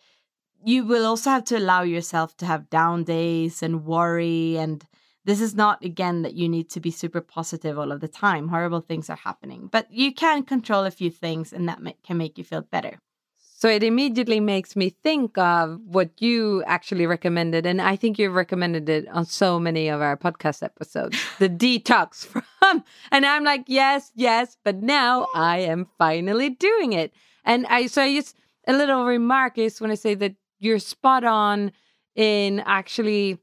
you 0.65 0.85
will 0.85 1.07
also 1.07 1.31
have 1.31 1.45
to 1.45 1.57
allow 1.57 1.83
yourself 1.83 2.37
to 2.37 2.47
have 2.47 2.69
down 2.71 3.05
days 3.05 3.63
and 3.63 3.85
worry. 3.85 4.59
And 4.59 4.85
this 5.29 5.43
is 5.43 5.55
not, 5.55 5.85
again, 5.85 6.23
that 6.23 6.33
you 6.33 6.49
need 6.49 6.71
to 6.71 6.81
be 6.81 6.91
super 6.91 7.21
positive 7.21 7.79
all 7.79 7.93
of 7.93 8.01
the 8.01 8.09
time. 8.09 8.49
Horrible 8.49 8.81
things 8.81 9.11
are 9.11 9.17
happening, 9.17 9.69
but 9.71 9.87
you 9.93 10.11
can 10.15 10.43
control 10.43 10.87
a 10.87 10.91
few 10.91 11.11
things 11.11 11.53
and 11.53 11.69
that 11.69 11.81
can 12.03 12.17
make 12.17 12.39
you 12.39 12.45
feel 12.45 12.63
better. 12.63 12.99
So 13.37 13.69
it 13.69 13.83
immediately 13.83 14.41
makes 14.41 14.75
me 14.75 14.89
think 14.89 15.37
of 15.37 15.81
what 15.85 16.23
you 16.23 16.65
actually 16.65 17.07
recommended. 17.07 17.67
And 17.67 17.83
I 17.83 17.95
think 17.95 18.19
you've 18.19 18.33
recommended 18.33 18.89
it 18.89 19.07
on 19.09 19.27
so 19.27 19.61
many 19.61 19.89
of 19.89 20.01
our 20.01 20.17
podcast 20.17 20.63
episodes 20.63 21.19
the 21.39 21.49
detox 21.63 22.25
from. 22.25 22.83
And 23.11 23.27
I'm 23.27 23.45
like, 23.45 23.65
yes, 23.67 24.11
yes. 24.15 24.57
But 24.65 24.77
now 24.77 25.27
I 25.35 25.59
am 25.59 25.89
finally 25.99 26.49
doing 26.49 26.95
it. 26.95 27.13
And 27.45 27.67
I, 27.67 27.89
so 27.89 28.01
I 28.01 28.15
just, 28.15 28.35
a 28.67 28.73
little 28.73 29.05
remark 29.05 29.59
is 29.59 29.79
when 29.79 29.91
I 29.91 29.97
say 29.97 30.15
that 30.15 30.37
you're 30.59 30.79
spot 30.79 31.25
on 31.25 31.73
in 32.15 32.61
actually 32.61 33.41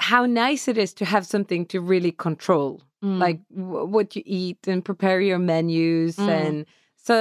how 0.00 0.26
nice 0.26 0.66
it 0.68 0.78
is 0.78 0.92
to 0.94 1.04
have 1.04 1.24
something 1.26 1.66
to 1.66 1.80
really 1.80 2.12
control 2.12 2.80
Mm. 3.02 3.18
like 3.18 3.40
w- 3.56 3.86
what 3.94 4.14
you 4.16 4.22
eat 4.26 4.68
and 4.68 4.84
prepare 4.84 5.20
your 5.22 5.38
menus 5.38 6.16
Mm. 6.16 6.28
and 6.28 6.56
so 6.96 7.16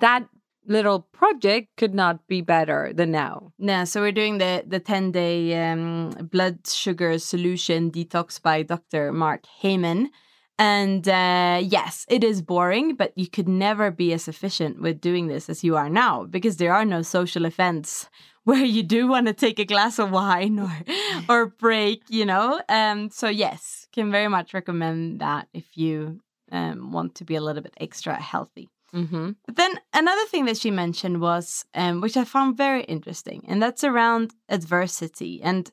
that 0.00 0.26
little 0.66 1.00
project 1.20 1.68
could 1.76 1.94
not 1.94 2.26
be 2.26 2.40
better 2.40 2.92
than 2.98 3.10
now 3.12 3.52
Yeah, 3.58 3.84
so 3.84 4.00
we're 4.02 4.12
doing 4.22 4.38
the 4.38 4.64
the 4.66 4.80
10 4.80 5.12
day 5.12 5.54
um, 5.70 6.10
blood 6.34 6.66
sugar 6.66 7.18
solution 7.18 7.90
detox 7.90 8.40
by 8.42 8.62
Dr. 8.64 9.12
Mark 9.12 9.42
Hyman. 9.62 10.10
And 10.58 11.08
uh, 11.08 11.60
yes, 11.62 12.06
it 12.08 12.22
is 12.22 12.40
boring, 12.40 12.94
but 12.94 13.12
you 13.16 13.26
could 13.26 13.48
never 13.48 13.90
be 13.90 14.12
as 14.12 14.28
efficient 14.28 14.80
with 14.80 15.00
doing 15.00 15.26
this 15.26 15.48
as 15.48 15.64
you 15.64 15.76
are 15.76 15.90
now 15.90 16.24
because 16.24 16.58
there 16.58 16.72
are 16.72 16.84
no 16.84 17.02
social 17.02 17.44
events 17.44 18.08
where 18.44 18.64
you 18.64 18.82
do 18.82 19.08
want 19.08 19.26
to 19.26 19.32
take 19.32 19.58
a 19.58 19.64
glass 19.64 19.98
of 19.98 20.10
wine 20.10 20.58
or 20.58 20.72
or 21.28 21.46
break, 21.46 22.02
you 22.08 22.24
know. 22.24 22.60
Um, 22.68 23.10
so 23.10 23.28
yes, 23.28 23.88
can 23.92 24.12
very 24.12 24.28
much 24.28 24.54
recommend 24.54 25.20
that 25.20 25.48
if 25.52 25.76
you 25.76 26.20
um, 26.52 26.92
want 26.92 27.16
to 27.16 27.24
be 27.24 27.34
a 27.34 27.40
little 27.40 27.62
bit 27.62 27.74
extra 27.80 28.14
healthy. 28.14 28.68
mm-hmm. 28.94 29.32
But 29.46 29.56
then 29.56 29.80
another 29.92 30.24
thing 30.26 30.44
that 30.44 30.58
she 30.58 30.70
mentioned 30.70 31.20
was, 31.20 31.64
um, 31.74 32.00
which 32.00 32.16
I 32.16 32.24
found 32.24 32.56
very 32.56 32.84
interesting, 32.84 33.44
and 33.48 33.60
that's 33.60 33.82
around 33.82 34.34
adversity. 34.48 35.42
And 35.42 35.72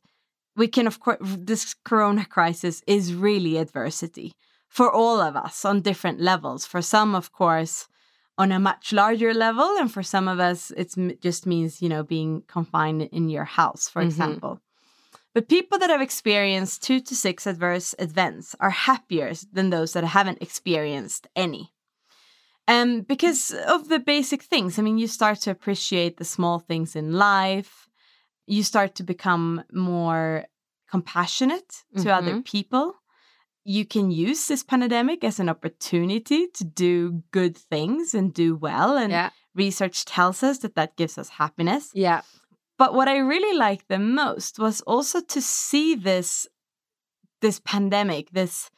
we 0.55 0.67
can, 0.67 0.87
of 0.87 0.99
course, 0.99 1.19
this 1.21 1.75
corona 1.85 2.25
crisis 2.25 2.81
is 2.87 3.13
really 3.13 3.57
adversity 3.57 4.33
for 4.71 4.89
all 4.89 5.19
of 5.19 5.35
us 5.35 5.65
on 5.65 5.81
different 5.81 6.21
levels. 6.21 6.65
For 6.65 6.81
some, 6.81 7.13
of 7.13 7.33
course, 7.33 7.89
on 8.37 8.53
a 8.53 8.59
much 8.59 8.93
larger 8.93 9.33
level, 9.33 9.75
and 9.77 9.91
for 9.91 10.01
some 10.01 10.29
of 10.29 10.39
us, 10.39 10.71
it 10.71 10.95
just 11.19 11.45
means, 11.45 11.81
you 11.81 11.89
know, 11.89 12.03
being 12.03 12.43
confined 12.47 13.01
in 13.01 13.27
your 13.27 13.43
house, 13.43 13.89
for 13.89 14.01
Mhm. 14.01 14.05
example. 14.05 14.61
But 15.33 15.49
people 15.49 15.77
that 15.79 15.89
have 15.89 16.01
experienced 16.01 16.81
two 16.83 17.01
to 17.01 17.15
six 17.15 17.45
adverse 17.45 17.93
events 17.99 18.55
are 18.61 18.69
happier 18.69 19.33
than 19.51 19.69
those 19.69 19.91
that 19.91 20.05
haven't 20.05 20.41
experienced 20.41 21.27
any. 21.35 21.73
Um, 22.67 23.01
because 23.01 23.51
of 23.51 23.89
the 23.89 23.99
basic 23.99 24.41
things. 24.41 24.79
I 24.79 24.81
mean, 24.83 24.97
you 24.97 25.07
start 25.07 25.41
to 25.41 25.51
appreciate 25.51 26.15
the 26.15 26.23
small 26.23 26.59
things 26.59 26.95
in 26.95 27.11
life. 27.11 27.89
You 28.47 28.63
start 28.63 28.95
to 28.95 29.03
become 29.03 29.63
more 29.73 30.45
compassionate 30.89 31.83
to 31.97 32.09
other 32.13 32.41
people. 32.41 33.00
You 33.63 33.85
can 33.85 34.11
use 34.11 34.47
this 34.47 34.63
pandemic 34.63 35.23
as 35.23 35.39
an 35.39 35.49
opportunity 35.49 36.47
to 36.47 36.63
do 36.63 37.23
good 37.31 37.55
things 37.55 38.13
and 38.13 38.33
do 38.33 38.55
well. 38.55 38.97
And 38.97 39.11
yeah 39.11 39.29
research 39.53 40.05
tells 40.05 40.43
us 40.43 40.59
that 40.59 40.75
that 40.75 40.95
gives 40.95 41.17
us 41.17 41.29
happiness. 41.29 41.91
yeah 41.93 42.21
But 42.77 42.93
what 42.93 43.07
I 43.07 43.17
really 43.17 43.57
liked 43.57 43.87
the 43.87 43.99
most 43.99 44.59
was 44.59 44.81
also 44.81 45.21
to 45.21 45.41
see 45.41 45.95
this 45.95 46.47
this 47.41 47.59
pandemic, 47.59 48.31
this 48.31 48.69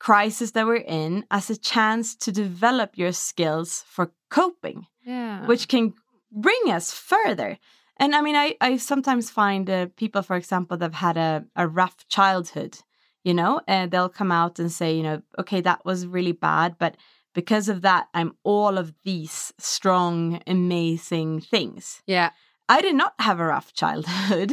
crisis 0.00 0.52
that 0.52 0.66
we're 0.66 0.76
in 0.76 1.24
as 1.30 1.50
a 1.50 1.56
chance 1.56 2.14
to 2.16 2.32
develop 2.32 2.98
your 2.98 3.12
skills 3.12 3.84
for 3.86 4.12
coping, 4.30 4.86
yeah 5.04 5.46
which 5.46 5.68
can 5.68 5.94
bring 6.30 6.62
us 6.66 6.92
further. 6.92 7.58
And 8.00 8.14
I 8.14 8.20
mean, 8.20 8.36
I, 8.36 8.54
I 8.60 8.76
sometimes 8.76 9.28
find 9.28 9.68
uh, 9.68 9.86
people, 9.96 10.22
for 10.22 10.36
example, 10.36 10.76
that 10.76 10.84
have 10.84 10.94
had 10.94 11.16
a, 11.16 11.44
a 11.56 11.66
rough 11.66 12.06
childhood, 12.06 12.78
you 13.24 13.34
know, 13.34 13.60
and 13.66 13.90
they'll 13.90 14.08
come 14.08 14.32
out 14.32 14.58
and 14.58 14.70
say, 14.72 14.94
you 14.96 15.02
know, 15.02 15.22
okay, 15.38 15.60
that 15.62 15.84
was 15.84 16.06
really 16.06 16.32
bad, 16.32 16.76
but 16.78 16.96
because 17.34 17.68
of 17.68 17.82
that, 17.82 18.08
I'm 18.14 18.32
all 18.42 18.78
of 18.78 18.92
these 19.04 19.52
strong, 19.58 20.40
amazing 20.46 21.40
things. 21.40 22.02
yeah 22.06 22.30
I 22.70 22.82
did 22.82 22.96
not 22.96 23.14
have 23.18 23.40
a 23.40 23.46
rough 23.46 23.72
childhood 23.72 24.50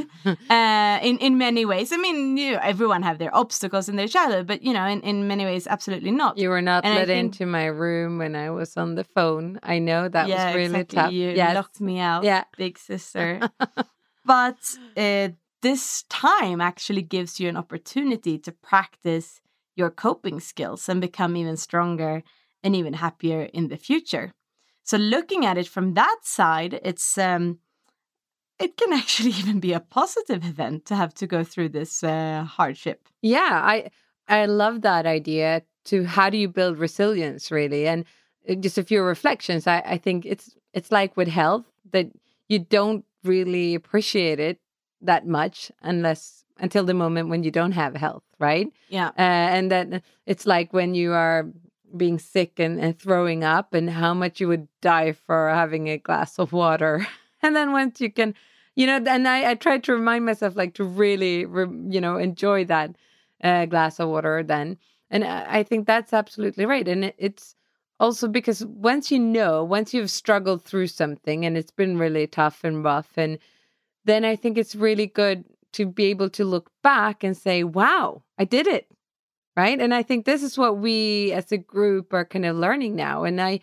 uh, 0.50 1.00
in 1.08 1.18
in 1.18 1.38
many 1.38 1.66
ways. 1.66 1.92
I 1.92 1.98
mean, 1.98 2.38
you 2.38 2.54
know, 2.54 2.60
everyone 2.64 3.04
have 3.04 3.18
their 3.18 3.34
obstacles 3.36 3.90
in 3.90 3.98
their 3.98 4.08
childhood, 4.08 4.48
but 4.48 4.62
you 4.64 4.72
know, 4.72 4.86
in, 4.88 5.02
in 5.02 5.28
many 5.28 5.44
ways, 5.44 5.68
absolutely 5.68 6.12
not. 6.12 6.38
you 6.38 6.48
were 6.50 6.62
not 6.62 6.86
And 6.86 6.96
let 6.96 7.08
think- 7.08 7.26
into 7.26 7.46
my 7.46 7.66
room 7.66 8.18
when 8.18 8.34
i 8.46 8.50
was 8.50 8.78
on 8.78 8.96
the 8.96 9.04
phone 9.16 9.60
i 9.64 9.80
know 9.80 10.08
that 10.08 10.28
yeah, 10.30 10.46
was 10.48 10.56
really 10.56 10.80
exactly. 10.80 10.96
tough 10.98 11.12
You 11.12 11.30
yes 11.42 11.56
locked 11.56 11.82
me 11.82 12.00
out, 12.00 12.24
Yeah. 12.24 12.44
big 12.58 12.78
sister. 12.80 13.28
but 14.26 14.60
uh, 14.96 15.30
this 15.66 16.04
time 16.10 16.62
actually 16.62 17.02
gives 17.02 17.40
you 17.40 17.50
an 17.50 17.58
opportunity 17.58 18.38
to 18.38 18.52
practice 18.52 19.42
your 19.76 19.90
coping 19.90 20.40
skills 20.40 20.88
and 20.88 21.02
become 21.02 21.36
even 21.36 21.58
stronger 21.58 22.22
and 22.62 22.76
even 22.76 22.94
happier 22.94 23.42
in 23.52 23.70
the 23.70 23.76
future. 23.76 24.32
So 24.84 24.98
looking 24.98 25.44
at 25.44 25.58
it 25.58 25.68
from 25.68 25.96
that 25.96 26.20
side, 26.22 26.80
it's 26.84 27.18
um, 27.18 27.58
it 28.60 28.78
can 28.78 28.94
actually 29.02 29.32
even 29.32 29.60
be 29.60 29.74
a 29.74 29.80
positive 29.80 30.46
event 30.46 30.86
to 30.86 30.96
have 30.96 31.16
to 31.16 31.26
go 31.26 31.44
through 31.44 31.70
this 31.70 32.04
uh, 32.04 32.44
hardship. 32.44 33.10
Yeah, 33.24 33.60
I 33.64 33.90
I 34.28 34.46
love 34.46 34.82
that 34.82 35.08
idea 35.08 35.64
to 35.86 36.04
how 36.04 36.30
do 36.30 36.38
you 36.38 36.48
build 36.48 36.78
resilience 36.78 37.50
really 37.50 37.88
and 37.88 38.06
uh, 38.48 38.54
just 38.54 38.78
a 38.78 38.84
few 38.84 39.02
reflections 39.02 39.66
I, 39.66 39.80
I 39.80 39.98
think 39.98 40.26
it's 40.28 40.56
it's 40.74 40.92
like 40.92 41.18
with 41.18 41.28
health 41.28 41.66
that 41.92 42.08
you 42.50 42.60
don't 42.60 43.04
really 43.24 43.76
appreciate 43.76 44.40
it 44.40 44.60
that 45.06 45.28
much 45.28 45.72
unless 45.82 46.44
until 46.58 46.84
the 46.86 46.94
moment 46.94 47.30
when 47.30 47.44
you 47.44 47.52
don't 47.52 47.74
have 47.74 47.96
health 47.96 48.24
right 48.40 48.68
Yeah. 48.90 49.10
uh, 49.10 49.48
and 49.58 49.70
then 49.72 50.02
it's 50.26 50.46
like 50.46 50.74
when 50.74 50.96
you 50.96 51.14
are 51.14 51.48
being 51.96 52.20
sick 52.20 52.60
and, 52.60 52.80
and 52.80 53.00
throwing 53.00 53.44
up 53.44 53.74
and 53.74 53.90
how 53.90 54.14
much 54.14 54.42
you 54.42 54.48
would 54.48 54.68
die 54.82 55.14
for 55.14 55.50
having 55.50 55.88
a 55.88 55.98
glass 55.98 56.40
of 56.40 56.52
water 56.52 57.06
and 57.42 57.56
then 57.56 57.72
once 57.72 58.02
you 58.02 58.12
can, 58.12 58.34
you 58.76 58.86
know, 58.88 58.98
and 59.08 59.28
I, 59.28 59.52
I 59.52 59.56
try 59.56 59.78
to 59.78 59.94
remind 59.94 60.26
myself 60.26 60.56
like 60.56 60.74
to 60.76 60.84
really, 60.84 61.46
re- 61.46 61.68
you 61.90 62.02
know, 62.02 62.18
enjoy 62.18 62.66
that 62.66 62.96
uh, 63.44 63.66
glass 63.66 64.00
of 64.00 64.10
water 64.10 64.44
then. 64.44 64.78
And 65.10 65.24
I 65.24 65.60
I 65.60 65.64
think 65.64 65.88
that's 65.88 66.12
absolutely 66.12 66.66
right. 66.66 66.88
And 66.88 67.06
it, 67.06 67.16
it's 67.18 67.56
also 68.00 68.28
because 68.28 68.66
once 68.66 69.12
you 69.12 69.20
know, 69.20 69.64
once 69.64 69.94
you've 69.94 70.10
struggled 70.12 70.64
through 70.64 70.88
something 70.88 71.46
and 71.46 71.56
it's 71.56 71.72
been 71.72 71.98
really 71.98 72.28
tough 72.28 72.64
and 72.64 72.84
rough, 72.84 73.12
and 73.16 73.38
then 74.06 74.24
I 74.24 74.36
think 74.36 74.58
it's 74.58 74.76
really 74.76 75.08
good 75.08 75.44
to 75.74 75.86
be 75.86 76.06
able 76.06 76.30
to 76.32 76.46
look 76.46 76.72
back 76.84 77.24
and 77.24 77.36
say, 77.36 77.64
wow, 77.64 78.24
I 78.38 78.46
did 78.46 78.68
it. 78.68 78.88
Right. 79.58 79.80
And 79.80 79.94
I 79.94 80.04
think 80.04 80.26
this 80.26 80.44
is 80.44 80.58
what 80.58 80.78
we 80.78 81.32
as 81.32 81.52
a 81.52 81.58
group 81.58 82.14
are 82.14 82.26
kind 82.26 82.46
of 82.46 82.58
learning 82.58 82.96
now. 82.96 83.24
And 83.24 83.42
I, 83.42 83.62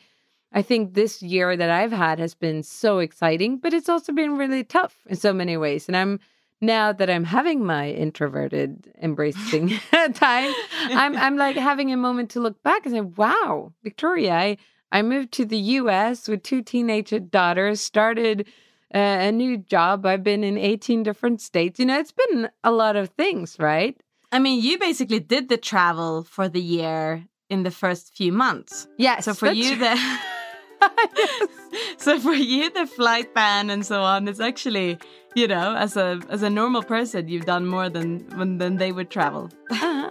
I 0.51 0.63
think 0.63 0.95
this 0.95 1.23
year 1.23 1.55
that 1.57 1.71
I've 1.71 1.93
had 1.93 2.19
has 2.19 2.35
been 2.35 2.63
so 2.63 2.99
exciting, 2.99 3.59
but 3.59 3.75
it's 3.75 3.91
also 3.91 4.13
been 4.13 4.39
really 4.39 4.65
tough 4.65 4.97
in 5.07 5.17
so 5.17 5.33
many 5.35 5.57
ways. 5.57 5.89
And 5.89 5.97
I'm 5.97 6.19
now 6.63 6.93
that 6.93 7.11
I'm 7.11 7.25
having 7.25 7.65
my 7.65 7.91
introverted 7.91 8.91
embracing 9.03 9.69
time, 10.15 10.55
I'm 10.91 11.17
I'm 11.17 11.37
like 11.37 11.57
having 11.57 11.93
a 11.93 11.97
moment 11.97 12.31
to 12.31 12.41
look 12.41 12.63
back 12.63 12.87
and 12.87 12.95
say, 12.95 13.01
"Wow, 13.01 13.73
Victoria, 13.83 14.33
I 14.33 14.57
I 14.93 15.03
moved 15.03 15.33
to 15.33 15.45
the 15.45 15.59
U.S. 15.59 16.29
with 16.29 16.43
two 16.43 16.63
teenage 16.63 17.13
daughters, 17.31 17.81
started 17.81 18.47
a 18.93 19.33
new 19.33 19.59
job. 19.59 20.07
I've 20.07 20.23
been 20.23 20.45
in 20.45 20.59
18 20.59 21.03
different 21.03 21.41
states. 21.41 21.79
You 21.79 21.87
know, 21.87 21.99
it's 21.99 22.13
been 22.13 22.51
a 22.63 22.71
lot 22.71 22.97
of 22.97 23.11
things, 23.11 23.59
right? 23.59 23.97
I 24.31 24.39
mean, 24.39 24.63
you 24.63 24.79
basically 24.79 25.21
did 25.21 25.49
the 25.49 25.57
travel 25.59 26.25
for 26.25 26.49
the 26.49 26.61
year 26.61 27.27
in 27.51 27.65
the 27.65 27.71
first 27.71 28.15
few 28.17 28.33
months. 28.33 28.89
Yes. 28.97 29.27
So 29.27 29.35
for 29.35 29.51
you, 29.51 29.77
the 29.77 29.97
so 31.97 32.19
for 32.19 32.33
you, 32.33 32.71
the 32.71 32.87
flight 32.87 33.35
ban 33.35 33.71
and 33.71 33.85
so 33.85 34.03
on 34.03 34.29
is 34.29 34.41
actually, 34.41 34.99
you 35.35 35.47
know, 35.47 35.75
as 35.77 35.97
a 35.97 36.21
as 36.29 36.43
a 36.43 36.51
normal 36.51 36.83
person, 36.83 37.29
you've 37.29 37.47
done 37.47 37.67
more 37.67 37.89
than 37.89 38.59
than 38.59 38.77
they 38.77 38.93
would 38.93 39.11
travel. 39.11 39.51
Uh-huh. 39.71 40.11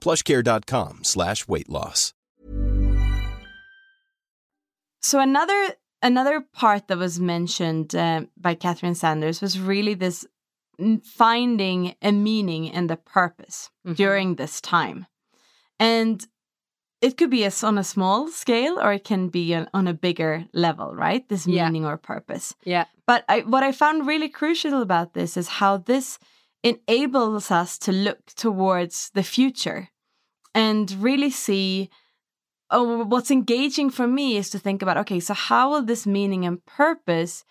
plushcare.com 0.00 1.00
slash 1.04 1.46
weight 1.48 1.68
loss. 1.68 2.14
So 5.00 5.20
another 5.20 5.74
another 6.02 6.40
part 6.52 6.88
that 6.88 6.98
was 6.98 7.18
mentioned 7.20 7.94
uh, 7.94 8.22
by 8.36 8.54
Catherine 8.54 8.94
Sanders 8.94 9.40
was 9.40 9.58
really 9.58 9.94
this 9.94 10.26
finding 11.04 11.94
a 12.02 12.12
meaning 12.12 12.70
and 12.70 12.90
a 12.90 12.96
purpose 12.96 13.70
Mhm. 13.86 13.96
during 13.96 14.34
this 14.36 14.60
time, 14.60 15.06
and 15.80 16.24
it 17.00 17.16
could 17.16 17.30
be 17.30 17.44
as 17.44 17.62
on 17.64 17.78
a 17.78 17.84
small 17.84 18.28
scale 18.28 18.78
or 18.80 18.92
it 18.92 19.04
can 19.04 19.28
be 19.28 19.54
on, 19.54 19.68
on 19.72 19.86
a 19.88 19.94
bigger 19.94 20.46
level, 20.52 20.94
right? 20.94 21.28
This 21.28 21.46
Yeah. 21.46 21.66
meaning 21.66 21.84
or 21.86 21.96
purpose. 21.96 22.54
Yeah. 22.64 22.86
But 23.06 23.24
I, 23.28 23.40
what 23.40 23.62
I 23.62 23.70
found 23.72 24.06
really 24.06 24.28
crucial 24.28 24.82
about 24.82 25.14
this 25.14 25.36
is 25.36 25.48
how 25.48 25.76
this 25.78 26.18
enables 26.62 27.50
us 27.50 27.78
to 27.78 27.92
look 27.92 28.26
towards 28.36 29.10
the 29.14 29.22
future 29.22 29.88
and 30.54 30.90
really 30.92 31.30
see. 31.30 31.90
Oh, 32.70 33.02
what's 33.04 33.30
engaging 33.30 33.88
for 33.88 34.06
me 34.06 34.36
is 34.36 34.50
to 34.50 34.58
think 34.58 34.82
about 34.82 34.98
okay, 34.98 35.20
so 35.20 35.32
how 35.32 35.70
will 35.70 35.82
this 35.82 36.06
meaning 36.06 36.44
and 36.44 36.62
purpose, 36.66 37.44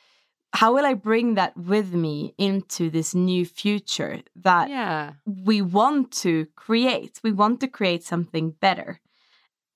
how 0.53 0.75
will 0.75 0.85
I 0.85 0.93
bring 0.93 1.33
that 1.33 1.57
with 1.57 1.91
me 1.93 2.35
into 2.37 2.91
this 2.91 3.15
new 3.15 3.43
future 3.43 4.21
that 4.35 4.69
Yeah. 4.69 5.13
we 5.25 5.61
want 5.61 6.11
to 6.23 6.45
create? 6.55 7.19
We 7.23 7.31
want 7.31 7.59
to 7.61 7.67
create 7.67 8.03
something 8.03 8.51
better. 8.61 8.99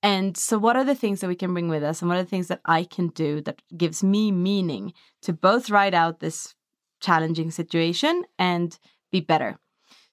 And 0.03 0.35
so, 0.37 0.57
what 0.59 0.75
are 0.75 0.83
the 0.83 0.95
things 0.95 1.21
that 1.21 1.27
we 1.27 1.35
can 1.35 1.53
bring 1.53 1.69
with 1.69 1.83
us, 1.83 2.01
and 2.01 2.09
what 2.09 2.17
are 2.17 2.23
the 2.23 2.29
things 2.29 2.47
that 2.47 2.61
I 2.65 2.83
can 2.83 3.07
do 3.07 3.41
that 3.41 3.61
gives 3.75 4.03
me 4.03 4.31
meaning 4.31 4.93
to 5.23 5.33
both 5.33 5.69
ride 5.69 5.93
out 5.93 6.19
this 6.19 6.55
challenging 6.99 7.49
situation 7.51 8.25
and 8.37 8.77
be 9.11 9.21
better? 9.21 9.59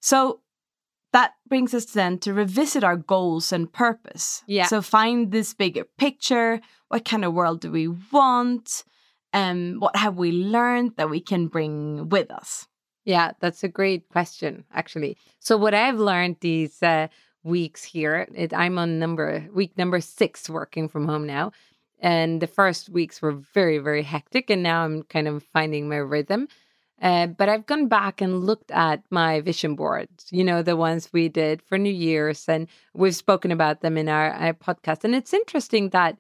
So, 0.01 0.41
that 1.13 1.33
brings 1.49 1.73
us 1.73 1.87
then 1.87 2.19
to 2.19 2.35
revisit 2.35 2.85
our 2.85 2.97
goals 2.97 3.51
and 3.51 3.73
purpose. 3.73 4.43
Yeah. 4.47 4.67
So, 4.67 4.83
find 4.83 5.33
this 5.33 5.55
bigger 5.55 5.85
picture. 5.99 6.61
What 6.89 7.05
kind 7.05 7.25
of 7.25 7.35
world 7.35 7.61
do 7.61 7.71
we 7.71 7.89
want? 7.89 8.85
Um, 9.33 9.77
what 9.79 9.97
have 9.97 10.17
we 10.17 10.33
learned 10.33 10.93
that 10.97 11.11
we 11.11 11.21
can 11.21 11.49
bring 11.49 12.09
with 12.09 12.31
us? 12.31 12.67
Yeah, 13.05 13.33
that's 13.41 13.65
a 13.65 13.69
great 13.69 14.09
question, 14.11 14.65
actually. 14.73 15.17
So, 15.41 15.57
what 15.57 15.75
I've 15.75 15.99
learned 15.99 16.37
these 16.41 16.83
uh, 16.83 17.09
weeks 17.43 17.83
here, 17.83 18.29
it, 18.35 18.53
I'm 18.53 18.79
on 18.79 18.99
number 18.99 19.49
week 19.53 19.77
number 19.79 20.01
six 20.01 20.49
working 20.51 20.89
from 20.89 21.07
home 21.07 21.27
now, 21.27 21.53
and 22.01 22.41
the 22.41 22.47
first 22.47 22.91
weeks 22.91 23.23
were 23.23 23.33
very, 23.33 23.79
very 23.79 24.03
hectic, 24.03 24.51
and 24.51 24.63
now 24.63 24.85
I'm 24.85 25.03
kind 25.05 25.27
of 25.27 25.43
finding 25.43 25.89
my 25.89 25.97
rhythm. 25.97 26.49
Uh, 27.01 27.29
but 27.29 27.49
I've 27.49 27.67
gone 27.67 27.87
back 27.87 28.21
and 28.21 28.45
looked 28.45 28.71
at 28.73 29.03
my 29.11 29.41
vision 29.41 29.77
boards, 29.77 30.27
you 30.31 30.43
know, 30.43 30.63
the 30.63 30.77
ones 30.77 31.11
we 31.13 31.29
did 31.29 31.63
for 31.63 31.79
New 31.79 31.93
Year's, 31.93 32.49
and 32.49 32.67
we've 32.93 33.15
spoken 33.15 33.53
about 33.53 33.81
them 33.81 33.97
in 33.97 34.09
our, 34.09 34.33
our 34.33 34.55
podcast. 34.55 35.05
And 35.05 35.15
it's 35.15 35.33
interesting 35.33 35.91
that 35.91 36.17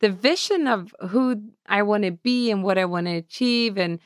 the 0.00 0.10
vision 0.10 0.66
of 0.66 0.94
who 1.08 1.42
I 1.66 1.82
want 1.82 2.04
to 2.04 2.10
be 2.10 2.50
and 2.50 2.62
what 2.62 2.76
I 2.76 2.84
want 2.84 3.06
to 3.06 3.14
achieve, 3.14 3.78
and 3.78 3.98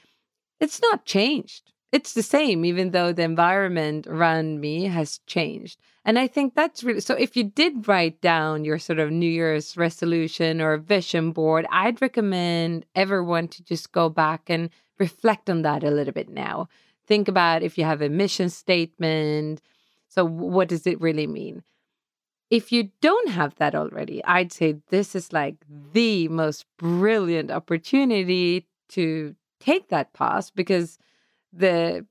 it's 0.60 0.80
not 0.80 1.04
changed. 1.04 1.72
It's 1.90 2.12
the 2.12 2.22
same, 2.22 2.64
even 2.64 2.90
though 2.90 3.12
the 3.12 3.22
environment 3.22 4.06
around 4.06 4.60
me 4.60 4.84
has 4.84 5.20
changed. 5.26 5.80
And 6.04 6.18
I 6.18 6.26
think 6.26 6.54
that's 6.54 6.84
really 6.84 7.00
so. 7.00 7.14
If 7.14 7.36
you 7.36 7.44
did 7.44 7.88
write 7.88 8.20
down 8.20 8.64
your 8.64 8.78
sort 8.78 8.98
of 8.98 9.10
New 9.10 9.30
Year's 9.30 9.76
resolution 9.76 10.60
or 10.60 10.76
vision 10.76 11.32
board, 11.32 11.66
I'd 11.70 12.00
recommend 12.00 12.84
everyone 12.94 13.48
to 13.48 13.64
just 13.64 13.90
go 13.90 14.08
back 14.08 14.42
and 14.48 14.70
reflect 14.98 15.48
on 15.50 15.62
that 15.62 15.84
a 15.84 15.90
little 15.90 16.12
bit 16.12 16.28
now. 16.28 16.68
Think 17.06 17.28
about 17.28 17.62
if 17.62 17.78
you 17.78 17.84
have 17.84 18.02
a 18.02 18.08
mission 18.08 18.50
statement. 18.50 19.62
So, 20.08 20.24
what 20.24 20.68
does 20.68 20.86
it 20.86 21.00
really 21.00 21.26
mean? 21.26 21.62
If 22.50 22.72
you 22.72 22.90
don't 23.02 23.28
have 23.30 23.54
that 23.56 23.74
already, 23.74 24.24
I'd 24.24 24.52
say 24.52 24.76
this 24.88 25.14
is 25.14 25.32
like 25.32 25.56
the 25.92 26.28
most 26.28 26.64
brilliant 26.78 27.50
opportunity 27.50 28.66
to 28.90 29.34
take 29.60 29.88
that 29.88 30.14
pause 30.14 30.50
because 30.50 30.98
the 31.52 32.06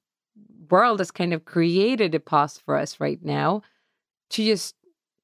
world 0.69 0.99
has 0.99 1.11
kind 1.11 1.33
of 1.33 1.45
created 1.45 2.13
a 2.15 2.19
pause 2.19 2.57
for 2.57 2.77
us 2.77 2.99
right 2.99 3.23
now. 3.23 3.61
to 4.31 4.43
just 4.45 4.75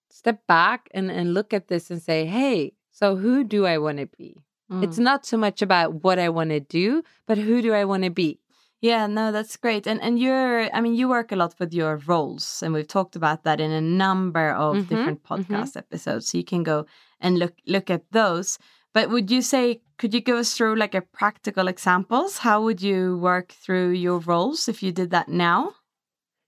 step 0.09 0.45
back 0.47 0.89
and, 0.93 1.11
and 1.11 1.33
look 1.33 1.53
at 1.53 1.67
this 1.69 1.91
and 1.91 2.01
say, 2.01 2.25
hey, 2.25 2.73
so 2.91 3.15
who 3.17 3.43
do 3.43 3.65
I 3.65 3.77
want 3.79 3.99
to 3.99 4.07
be? 4.07 4.37
It's 4.81 4.97
not 4.97 5.25
so 5.25 5.37
much 5.37 5.61
about 5.61 6.03
what 6.03 6.19
I 6.19 6.29
want 6.29 6.49
to 6.49 6.59
do, 6.59 7.03
but 7.25 7.37
who 7.37 7.61
do 7.61 7.73
I 7.73 7.85
want 7.85 8.03
to 8.03 8.09
be? 8.09 8.39
Yeah, 8.81 9.07
no, 9.07 9.31
that's 9.31 9.55
great. 9.55 9.87
And 9.87 10.01
and 10.01 10.19
you're 10.19 10.73
I 10.75 10.81
mean 10.81 10.93
you 10.95 11.07
work 11.07 11.31
a 11.31 11.35
lot 11.37 11.55
with 11.59 11.73
your 11.73 11.97
roles 12.05 12.61
and 12.61 12.73
we've 12.73 12.87
talked 12.87 13.15
about 13.15 13.43
that 13.43 13.61
in 13.61 13.71
a 13.71 13.79
number 13.81 14.51
of 14.51 14.75
Mhm, 14.75 14.87
different 14.87 15.23
podcast 15.23 15.77
episodes. 15.77 16.27
So 16.29 16.37
you 16.37 16.43
can 16.43 16.63
go 16.63 16.85
and 17.19 17.39
look 17.39 17.53
look 17.65 17.89
at 17.89 18.03
those. 18.11 18.57
But 18.93 19.09
would 19.09 19.31
you 19.31 19.41
say 19.41 19.81
could 19.97 20.13
you 20.13 20.19
give 20.19 20.35
us 20.37 20.53
through 20.53 20.75
like 20.75 20.95
a 20.95 21.01
practical 21.01 21.67
examples? 21.69 22.39
How 22.39 22.61
would 22.63 22.81
you 22.81 23.17
work 23.17 23.53
through 23.53 23.91
your 23.91 24.19
roles 24.19 24.67
if 24.67 24.83
you 24.83 24.91
did 24.91 25.11
that 25.11 25.29
now? 25.29 25.75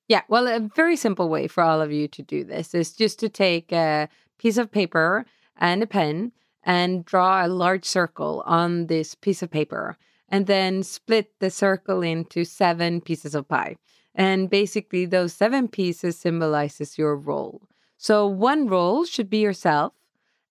Yeah, 0.08 0.22
well, 0.28 0.48
a 0.48 0.60
very 0.60 0.96
simple 0.96 1.30
way 1.30 1.48
for 1.48 1.64
all 1.64 1.82
of 1.82 1.92
you 1.92 2.08
to 2.10 2.22
do 2.22 2.44
this 2.44 2.74
is 2.76 2.94
just 2.94 3.20
to 3.20 3.30
take 3.30 3.72
a 3.72 4.08
piece 4.38 4.58
of 4.58 4.72
paper 4.72 5.26
and 5.58 5.82
a 5.82 5.88
pen 5.88 6.32
and 6.66 7.06
draw 7.06 7.46
a 7.46 7.48
large 7.48 7.86
circle 7.86 8.44
on 8.46 8.88
this 8.88 9.16
piece 9.16 9.44
of 9.44 9.52
paper 9.52 9.98
and 10.28 10.48
then 10.48 10.82
split 10.84 11.32
the 11.40 11.52
circle 11.52 12.02
into 12.02 12.44
seven 12.44 13.00
pieces 13.00 13.36
of 13.36 13.48
pie. 13.48 13.78
And 14.16 14.50
basically 14.50 15.06
those 15.06 15.34
seven 15.34 15.68
pieces 15.68 16.18
symbolizes 16.18 16.98
your 16.98 17.16
role. 17.16 17.62
So 17.98 18.26
one 18.26 18.68
role 18.68 19.06
should 19.06 19.30
be 19.30 19.38
yourself. 19.38 19.94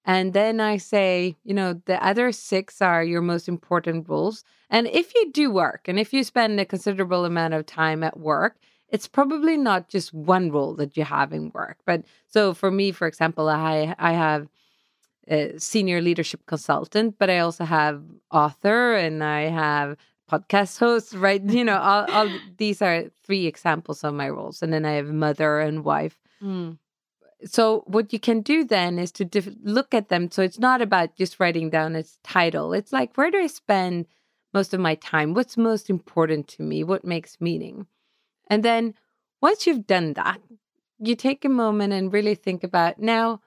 And 0.05 0.35
then 0.35 0.61
I 0.61 0.77
say, 0.77 1.37
you 1.45 1.55
know, 1.55 1.81
the 1.87 2.05
other 2.05 2.31
six 2.31 2.81
are 2.83 3.03
your 3.03 3.23
most 3.23 3.49
important 3.49 4.09
roles. 4.09 4.45
And 4.71 4.87
if 4.87 5.15
you 5.15 5.33
do 5.33 5.51
work 5.51 5.89
and 5.89 5.99
if 5.99 6.13
you 6.13 6.23
spend 6.23 6.61
a 6.61 6.65
considerable 6.65 7.25
amount 7.25 7.55
of 7.55 7.67
time 7.67 8.03
at 8.03 8.21
work, 8.21 8.57
it's 8.91 9.09
probably 9.09 9.57
not 9.57 9.89
just 9.89 10.13
one 10.13 10.53
role 10.53 10.75
that 10.75 10.97
you 10.97 11.05
have 11.05 11.33
in 11.33 11.51
work. 11.55 11.79
But 11.87 12.05
so 12.29 12.55
for 12.55 12.71
me, 12.71 12.93
for 12.93 13.09
example, 13.09 13.49
I 13.49 13.97
I 13.99 14.13
have 14.13 14.49
a 15.29 15.59
senior 15.59 16.01
leadership 16.01 16.45
consultant, 16.47 17.17
but 17.19 17.31
I 17.31 17.39
also 17.39 17.65
have 17.65 18.03
author 18.31 18.95
and 18.95 19.25
I 19.25 19.43
have 19.43 19.97
podcast 20.31 20.79
host, 20.79 21.15
right? 21.15 21.43
You 21.43 21.65
know, 21.65 21.79
all, 21.79 22.11
all 22.11 22.31
these 22.57 22.83
are 22.83 23.05
three 23.25 23.47
examples 23.47 24.05
of 24.05 24.15
my 24.15 24.29
roles. 24.29 24.63
And 24.63 24.73
then 24.73 24.85
I 24.85 24.93
have 24.93 25.09
mother 25.09 25.61
and 25.61 25.85
wife. 25.85 26.19
Mm. 26.43 26.79
So 27.45 27.85
what 27.87 28.13
you 28.13 28.19
can 28.19 28.41
do 28.41 28.65
then 28.65 28.99
is 28.99 29.13
to 29.13 29.25
dif- 29.25 29.55
look 29.63 29.93
at 29.93 30.09
them. 30.09 30.31
So 30.31 30.43
it's 30.43 30.59
not 30.59 30.81
about 30.81 31.17
just 31.17 31.39
writing 31.39 31.69
down 31.69 31.95
its 31.95 32.19
title. 32.23 32.73
It's 32.73 32.93
like, 32.93 33.17
where 33.17 33.31
do 33.31 33.39
I 33.39 33.49
spend 33.49 34.07
most 34.55 34.73
of 34.73 34.81
my 34.81 34.95
time? 34.95 35.35
What's 35.35 35.57
most 35.57 35.91
important 35.91 36.49
to 36.49 36.63
me? 36.63 36.85
What 36.85 37.05
makes 37.05 37.41
meaning? 37.41 37.87
And 38.49 38.63
then 38.63 38.95
once 39.43 39.67
you've 39.67 39.87
done 39.87 40.15
that, 40.15 40.41
you 40.99 41.15
take 41.15 41.45
a 41.45 41.51
moment 41.51 41.93
and 41.93 42.13
really 42.13 42.35
think 42.35 42.65
about 42.65 42.99
now, 42.99 43.41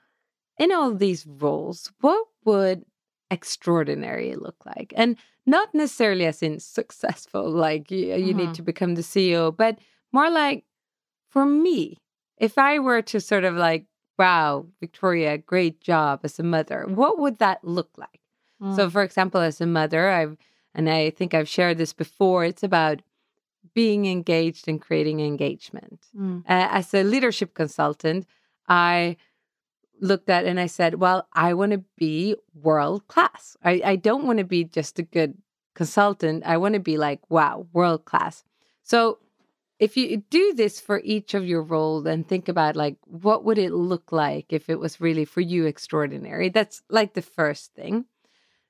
in 0.57 0.71
all 0.71 0.93
these 0.93 1.25
roles, 1.27 1.91
what 2.01 2.25
would 2.45 2.85
extraordinary 3.29 4.35
look 4.35 4.65
like? 4.65 4.93
And 4.95 5.17
not 5.45 5.73
necessarily 5.73 6.25
as 6.25 6.41
in 6.43 6.59
successful, 6.59 7.49
like 7.49 7.89
you, 7.91 8.15
you 8.15 8.33
need 8.33 8.49
Mhm. 8.49 8.53
to 8.55 8.61
become 8.61 8.95
the 8.95 9.03
CEO, 9.03 9.51
but 9.55 9.79
more 10.11 10.29
like 10.29 10.65
for 11.29 11.45
me, 11.45 11.97
if 12.37 12.57
I 12.57 12.79
were 12.79 13.01
to 13.03 13.19
sort 13.19 13.43
of 13.43 13.55
like, 13.55 13.85
wow, 14.17 14.65
Victoria, 14.79 15.37
great 15.37 15.79
job 15.79 16.21
as 16.23 16.39
a 16.39 16.43
mother, 16.43 16.85
what 16.87 17.19
would 17.19 17.37
that 17.39 17.63
look 17.63 17.91
like? 17.97 18.21
So, 18.75 18.89
for 18.89 19.03
example, 19.03 19.39
as 19.39 19.61
a 19.61 19.67
mother, 19.67 20.09
I've, 20.09 20.35
and 20.73 20.89
I 20.89 21.11
think 21.11 21.35
I've 21.35 21.47
shared 21.47 21.77
this 21.77 21.93
before, 21.93 22.43
it's 22.43 22.63
about 22.63 23.03
being 23.75 24.07
engaged 24.07 24.67
and 24.67 24.81
creating 24.81 25.19
engagement. 25.19 26.07
Mm. 26.17 26.39
Uh, 26.39 26.67
as 26.71 26.91
a 26.95 27.03
leadership 27.03 27.53
consultant, 27.53 28.25
I 28.67 29.17
looked 29.99 30.29
at 30.29 30.45
and 30.45 30.59
I 30.59 30.67
said, 30.67 30.95
well, 30.95 31.27
I 31.33 31.53
want 31.53 31.71
to 31.71 31.83
be 31.97 32.35
world 32.53 33.07
class. 33.07 33.57
I, 33.63 33.81
I 33.83 33.95
don't 33.95 34.25
want 34.25 34.39
to 34.39 34.45
be 34.45 34.63
just 34.63 34.99
a 34.99 35.03
good 35.03 35.37
consultant. 35.75 36.43
I 36.45 36.57
want 36.57 36.73
to 36.73 36.79
be 36.79 36.97
like, 36.97 37.19
wow, 37.29 37.67
world 37.73 38.05
class. 38.05 38.43
So 38.83 39.19
if 39.79 39.95
you 39.95 40.17
do 40.29 40.53
this 40.53 40.79
for 40.79 41.01
each 41.03 41.33
of 41.33 41.45
your 41.45 41.61
roles 41.61 42.05
and 42.05 42.27
think 42.27 42.47
about 42.47 42.75
like 42.75 42.97
what 43.05 43.43
would 43.43 43.57
it 43.57 43.71
look 43.71 44.11
like 44.11 44.47
if 44.49 44.69
it 44.69 44.79
was 44.79 45.01
really 45.01 45.25
for 45.25 45.41
you 45.41 45.65
extraordinary 45.65 46.49
that's 46.49 46.81
like 46.89 47.13
the 47.13 47.21
first 47.21 47.73
thing 47.73 48.05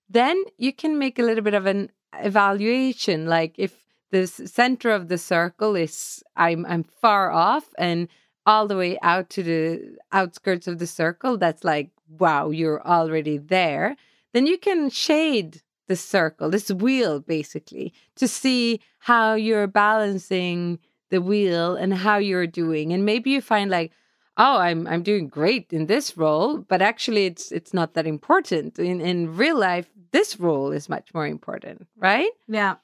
then 0.10 0.42
you 0.58 0.74
can 0.74 0.98
make 0.98 1.20
a 1.20 1.24
little 1.24 1.44
bit 1.44 1.54
of 1.54 1.66
an 1.66 1.90
evaluation 2.20 3.28
like 3.28 3.56
if 3.58 3.74
the 4.12 4.28
center 4.28 4.92
of 4.92 5.08
the 5.08 5.18
circle 5.18 5.76
is 5.76 6.24
i'm 6.36 6.66
i'm 6.66 6.84
far 6.84 7.32
off 7.32 7.70
and 7.78 8.08
all 8.48 8.68
the 8.68 8.78
way 8.78 8.98
out 9.04 9.30
to 9.30 9.44
the 9.44 9.98
outskirts 10.12 10.68
of 10.68 10.80
the 10.80 10.88
circle 10.88 11.38
that's 11.38 11.64
like 11.64 11.92
wow 12.08 12.50
you're 12.50 12.82
already 12.88 13.38
there 13.38 13.96
then 14.34 14.48
you 14.48 14.58
can 14.58 14.90
shade 14.90 15.62
the 15.88 15.96
circle 15.96 16.50
this 16.50 16.70
wheel 16.70 17.20
basically 17.20 17.94
to 18.16 18.28
see 18.28 18.80
how 19.00 19.34
you're 19.34 19.68
balancing 19.68 20.80
the 21.10 21.22
wheel 21.22 21.76
and 21.76 21.94
how 21.94 22.18
you're 22.18 22.48
doing. 22.48 22.92
And 22.94 23.06
maybe 23.06 23.30
you 23.30 23.42
find 23.42 23.72
like 23.72 23.92
oh 24.40 24.58
i'm 24.58 24.86
i'm 24.86 25.02
doing 25.02 25.28
great 25.28 25.74
in 25.74 25.88
this 25.88 26.16
role 26.16 26.60
but 26.60 26.80
actually 26.80 27.26
it's 27.26 27.52
it's 27.52 27.74
not 27.74 27.94
that 27.96 28.06
important. 28.08 28.78
In 28.80 29.02
in 29.02 29.36
real 29.36 29.58
life 29.58 29.90
this 30.12 30.40
role 30.40 30.72
is 30.72 30.90
much 30.90 31.14
more 31.14 31.28
important 31.28 31.88
right? 31.98 32.32
Yeah. 32.48 32.76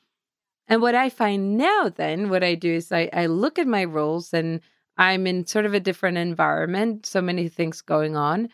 and 0.68 0.82
what 0.82 0.96
I 0.96 1.10
find 1.10 1.58
now, 1.58 1.90
then, 1.90 2.30
what 2.30 2.44
I 2.44 2.56
do 2.56 2.72
is 2.72 2.92
I, 2.92 3.10
I 3.12 3.26
look 3.26 3.60
at 3.60 3.68
my 3.68 3.84
roles 3.84 4.34
and 4.34 4.62
I'm 4.98 5.26
in 5.28 5.46
sort 5.48 5.66
of 5.66 5.74
a 5.74 5.80
different 5.80 6.18
environment, 6.18 7.06
so 7.06 7.22
many 7.22 7.48
things 7.50 7.82
going 7.82 8.16
on. 8.16 8.50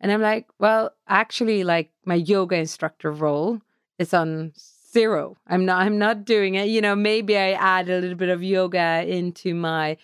And 0.00 0.12
I'm 0.12 0.20
like, 0.20 0.46
well, 0.58 0.90
actually, 1.08 1.64
like 1.64 1.90
my 2.04 2.16
yoga 2.16 2.56
instructor 2.56 3.10
role 3.10 3.60
is 3.98 4.12
on 4.12 4.52
zero. 4.92 5.36
I'm 5.46 5.64
not 5.64 5.82
I'm 5.82 5.98
not 5.98 6.24
doing 6.24 6.54
it. 6.54 6.68
You 6.68 6.80
know, 6.80 6.96
maybe 6.96 7.36
I 7.36 7.52
add 7.52 7.88
a 7.88 8.00
little 8.00 8.16
bit 8.16 8.28
of 8.28 8.42
yoga 8.42 9.04
into 9.06 9.54
my 9.54 9.96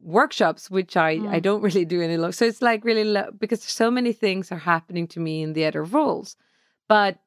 workshops, 0.00 0.70
which 0.70 0.96
I, 0.96 1.10
I 1.10 1.16
hmm. 1.16 1.38
don't 1.40 1.62
really 1.62 1.84
do 1.84 2.02
any 2.02 2.16
low. 2.16 2.30
So 2.30 2.44
it's 2.44 2.62
like 2.62 2.84
really 2.84 3.04
low 3.04 3.30
because 3.38 3.62
so 3.62 3.90
many 3.90 4.12
things 4.12 4.50
are 4.52 4.58
happening 4.58 5.06
to 5.08 5.20
me 5.20 5.42
in 5.42 5.52
the 5.52 5.64
other 5.64 5.82
roles. 5.84 6.36
But 6.88 7.18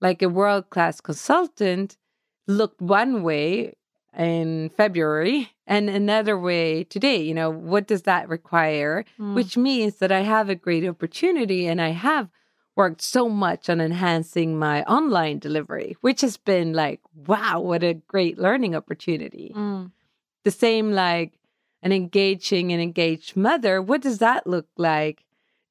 like 0.00 0.22
a 0.22 0.28
world 0.28 0.70
class 0.70 1.00
consultant 1.00 1.96
looked 2.46 2.80
one 2.80 3.22
way 3.22 3.74
in 4.16 4.70
February 4.70 5.50
and 5.68 5.90
another 5.90 6.36
way 6.36 6.82
today. 6.82 7.20
You 7.22 7.34
know, 7.34 7.50
what 7.50 7.86
does 7.86 8.02
that 8.02 8.28
require? 8.28 9.04
Which 9.34 9.56
means 9.56 9.96
that 9.96 10.10
I 10.10 10.20
have 10.20 10.48
a 10.48 10.56
great 10.56 10.88
opportunity 10.88 11.68
and 11.68 11.80
I 11.80 11.90
have 11.90 12.30
worked 12.74 13.02
so 13.02 13.28
much 13.28 13.68
on 13.68 13.80
enhancing 13.80 14.58
my 14.58 14.82
online 14.84 15.38
delivery, 15.38 15.96
which 16.00 16.22
has 16.22 16.36
been 16.36 16.72
like, 16.72 17.00
wow, 17.26 17.60
what 17.60 17.84
a 17.84 17.94
great 17.94 18.38
learning 18.38 18.74
opportunity. 18.74 19.52
Mm. 19.54 19.92
The 20.44 20.50
same 20.50 20.92
like 20.92 21.38
an 21.82 21.92
engaging 21.92 22.72
and 22.72 22.80
engaged 22.80 23.36
mother, 23.36 23.82
what 23.82 24.00
does 24.00 24.18
that 24.18 24.46
look 24.46 24.68
like? 24.76 25.24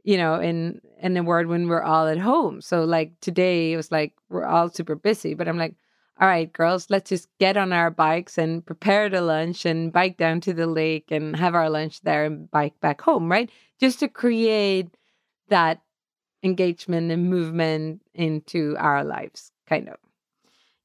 You 0.04 0.18
know, 0.18 0.40
in 0.40 0.80
in 1.02 1.18
a 1.18 1.24
word 1.24 1.48
when 1.48 1.68
we're 1.68 1.82
all 1.82 2.08
at 2.08 2.18
home. 2.18 2.62
So 2.62 2.84
like 2.84 3.20
today 3.20 3.74
it 3.74 3.78
was 3.78 3.92
like 3.92 4.14
we're 4.30 4.46
all 4.46 4.70
super 4.70 4.96
busy, 4.96 5.34
but 5.34 5.48
I'm 5.48 5.58
like, 5.58 5.76
all 6.20 6.28
right, 6.28 6.52
girls, 6.52 6.90
let's 6.90 7.10
just 7.10 7.28
get 7.40 7.58
on 7.58 7.72
our 7.72 7.92
bikes 7.92 8.38
and 8.38 8.66
prepare 8.66 9.10
the 9.10 9.22
lunch 9.22 9.66
and 9.66 9.94
bike 9.94 10.18
down 10.18 10.42
to 10.42 10.54
the 10.54 10.68
lake 10.68 11.12
and 11.12 11.36
have 11.36 11.54
our 11.54 11.70
lunch 11.70 12.02
there 12.02 12.26
and 12.26 12.50
bike 12.50 12.80
back 12.82 13.02
home, 13.02 13.30
right? 13.30 13.52
Just 13.80 14.00
to 14.00 14.08
create 14.08 14.90
that 15.50 15.82
engagement 16.44 17.12
and 17.12 17.30
movement 17.30 18.02
into 18.14 18.76
our 18.80 19.04
lives, 19.04 19.52
kind 19.68 19.90
of. 19.90 19.98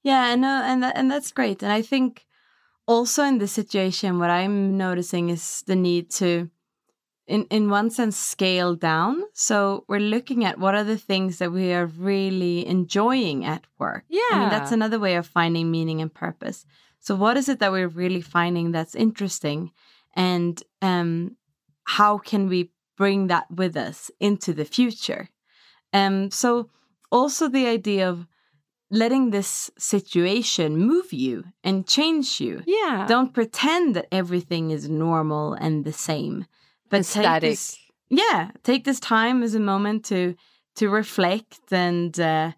Yeah, 0.03 0.21
I 0.21 0.35
know, 0.35 0.63
and 0.65 0.85
and 0.85 1.11
that's 1.11 1.33
great. 1.33 1.63
And 1.63 1.73
I 1.73 1.81
think 1.81 2.27
also 2.87 3.23
in 3.25 3.39
this 3.39 3.53
situation, 3.53 4.19
what 4.19 4.31
I'm 4.31 4.77
noticing 4.77 5.31
is 5.31 5.63
the 5.67 5.77
need 5.77 6.11
to, 6.13 6.51
in 7.27 7.45
in 7.51 7.71
one 7.71 7.91
sense, 7.91 8.17
scale 8.17 8.75
down. 8.75 9.23
So 9.33 9.85
we're 9.89 10.01
looking 10.01 10.45
at 10.45 10.59
what 10.59 10.75
are 10.75 10.85
the 10.85 10.99
things 10.99 11.39
that 11.39 11.53
we 11.53 11.73
are 11.73 11.87
really 11.87 12.67
enjoying 12.67 13.45
at 13.45 13.65
work. 13.79 14.05
yeah 14.09 14.21
I 14.33 14.39
mean, 14.39 14.49
that's 14.51 14.73
another 14.73 14.99
way 14.99 15.17
of 15.17 15.27
finding 15.27 15.71
meaning 15.71 16.01
and 16.01 16.13
purpose. 16.13 16.65
So 16.99 17.15
what 17.17 17.37
is 17.37 17.49
it 17.49 17.59
that 17.59 17.73
we're 17.73 17.89
really 17.89 18.21
finding 18.21 18.73
that's 18.73 18.95
interesting, 18.95 19.73
and 20.15 20.63
um, 20.81 21.37
how 21.85 22.19
can 22.19 22.49
we 22.49 22.71
bring 22.97 23.27
that 23.29 23.51
with 23.51 23.77
us 23.77 24.11
into 24.21 24.53
the 24.53 24.65
future? 24.65 25.29
Um, 25.93 26.31
so 26.31 26.71
also 27.11 27.49
the 27.49 27.67
idea 27.67 28.09
of 28.09 28.27
letting 28.91 29.31
this 29.31 29.71
situation 29.79 30.77
move 30.77 31.13
you 31.13 31.45
and 31.65 31.87
change 31.87 32.41
you. 32.41 32.63
Yeah. 32.67 33.07
Don't 33.09 33.33
pretend 33.33 33.97
that 33.97 34.07
everything 34.13 34.71
is 34.71 34.89
normal 34.89 35.55
and 35.55 35.85
the 35.85 35.93
same, 35.93 36.47
but 36.93 36.99
take 36.99 37.25
static. 37.25 37.51
this. 37.51 37.79
Yeah, 38.11 38.51
take 38.63 38.85
this 38.85 39.01
time 39.01 39.43
as 39.43 39.55
a 39.55 39.61
moment 39.61 40.05
to 40.07 40.37
to 40.77 40.89
reflect 40.89 41.73
and 41.73 42.19
uh, 42.21 42.53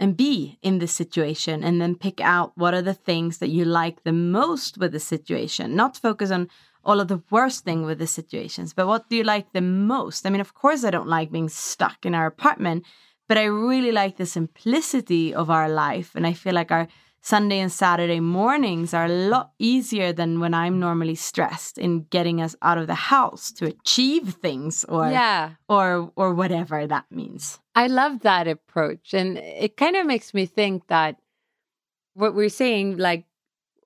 and 0.00 0.16
be 0.16 0.58
in 0.62 0.78
this 0.78 0.92
situation, 0.92 1.62
and 1.62 1.80
then 1.80 1.94
pick 1.94 2.20
out 2.20 2.52
what 2.56 2.74
are 2.74 2.82
the 2.82 2.94
things 2.94 3.38
that 3.38 3.50
you 3.50 3.64
like 3.64 4.02
the 4.02 4.12
most 4.12 4.78
with 4.78 4.92
the 4.92 5.00
situation. 5.00 5.76
Not 5.76 5.98
focus 5.98 6.30
on 6.30 6.48
all 6.82 7.00
of 7.00 7.08
the 7.08 7.22
worst 7.30 7.64
thing 7.64 7.84
with 7.84 7.98
the 7.98 8.06
situations. 8.06 8.72
But 8.72 8.86
what 8.86 9.08
do 9.08 9.16
you 9.16 9.24
like 9.24 9.52
the 9.52 9.60
most? 9.60 10.26
I 10.26 10.30
mean, 10.30 10.40
of 10.40 10.54
course, 10.54 10.84
I 10.84 10.90
don't 10.90 11.08
like 11.08 11.30
being 11.30 11.48
stuck 11.48 12.06
in 12.06 12.14
our 12.14 12.26
apartment, 12.26 12.84
but 13.28 13.38
I 13.38 13.44
really 13.44 13.92
like 13.92 14.16
the 14.16 14.26
simplicity 14.26 15.34
of 15.34 15.50
our 15.50 15.68
life. 15.68 16.14
And 16.14 16.26
I 16.26 16.32
feel 16.32 16.54
like 16.54 16.72
our 16.72 16.88
Sunday 17.24 17.58
and 17.60 17.72
Saturday 17.72 18.20
mornings 18.20 18.92
are 18.92 19.06
a 19.06 19.28
lot 19.28 19.52
easier 19.58 20.12
than 20.12 20.40
when 20.40 20.52
I'm 20.52 20.78
normally 20.78 21.14
stressed 21.14 21.78
in 21.78 22.02
getting 22.10 22.42
us 22.42 22.54
out 22.60 22.76
of 22.76 22.86
the 22.86 22.94
house 22.94 23.50
to 23.52 23.64
achieve 23.64 24.34
things 24.42 24.84
or 24.90 25.08
Yeah. 25.10 25.52
or 25.66 26.12
or 26.16 26.34
whatever 26.34 26.86
that 26.86 27.06
means. 27.10 27.60
I 27.74 27.86
love 27.86 28.20
that 28.20 28.46
approach. 28.46 29.14
And 29.14 29.38
it 29.38 29.78
kind 29.78 29.96
of 29.96 30.04
makes 30.06 30.34
me 30.34 30.44
think 30.44 30.86
that 30.88 31.16
what 32.12 32.34
we're 32.34 32.50
saying, 32.50 32.98
like, 32.98 33.24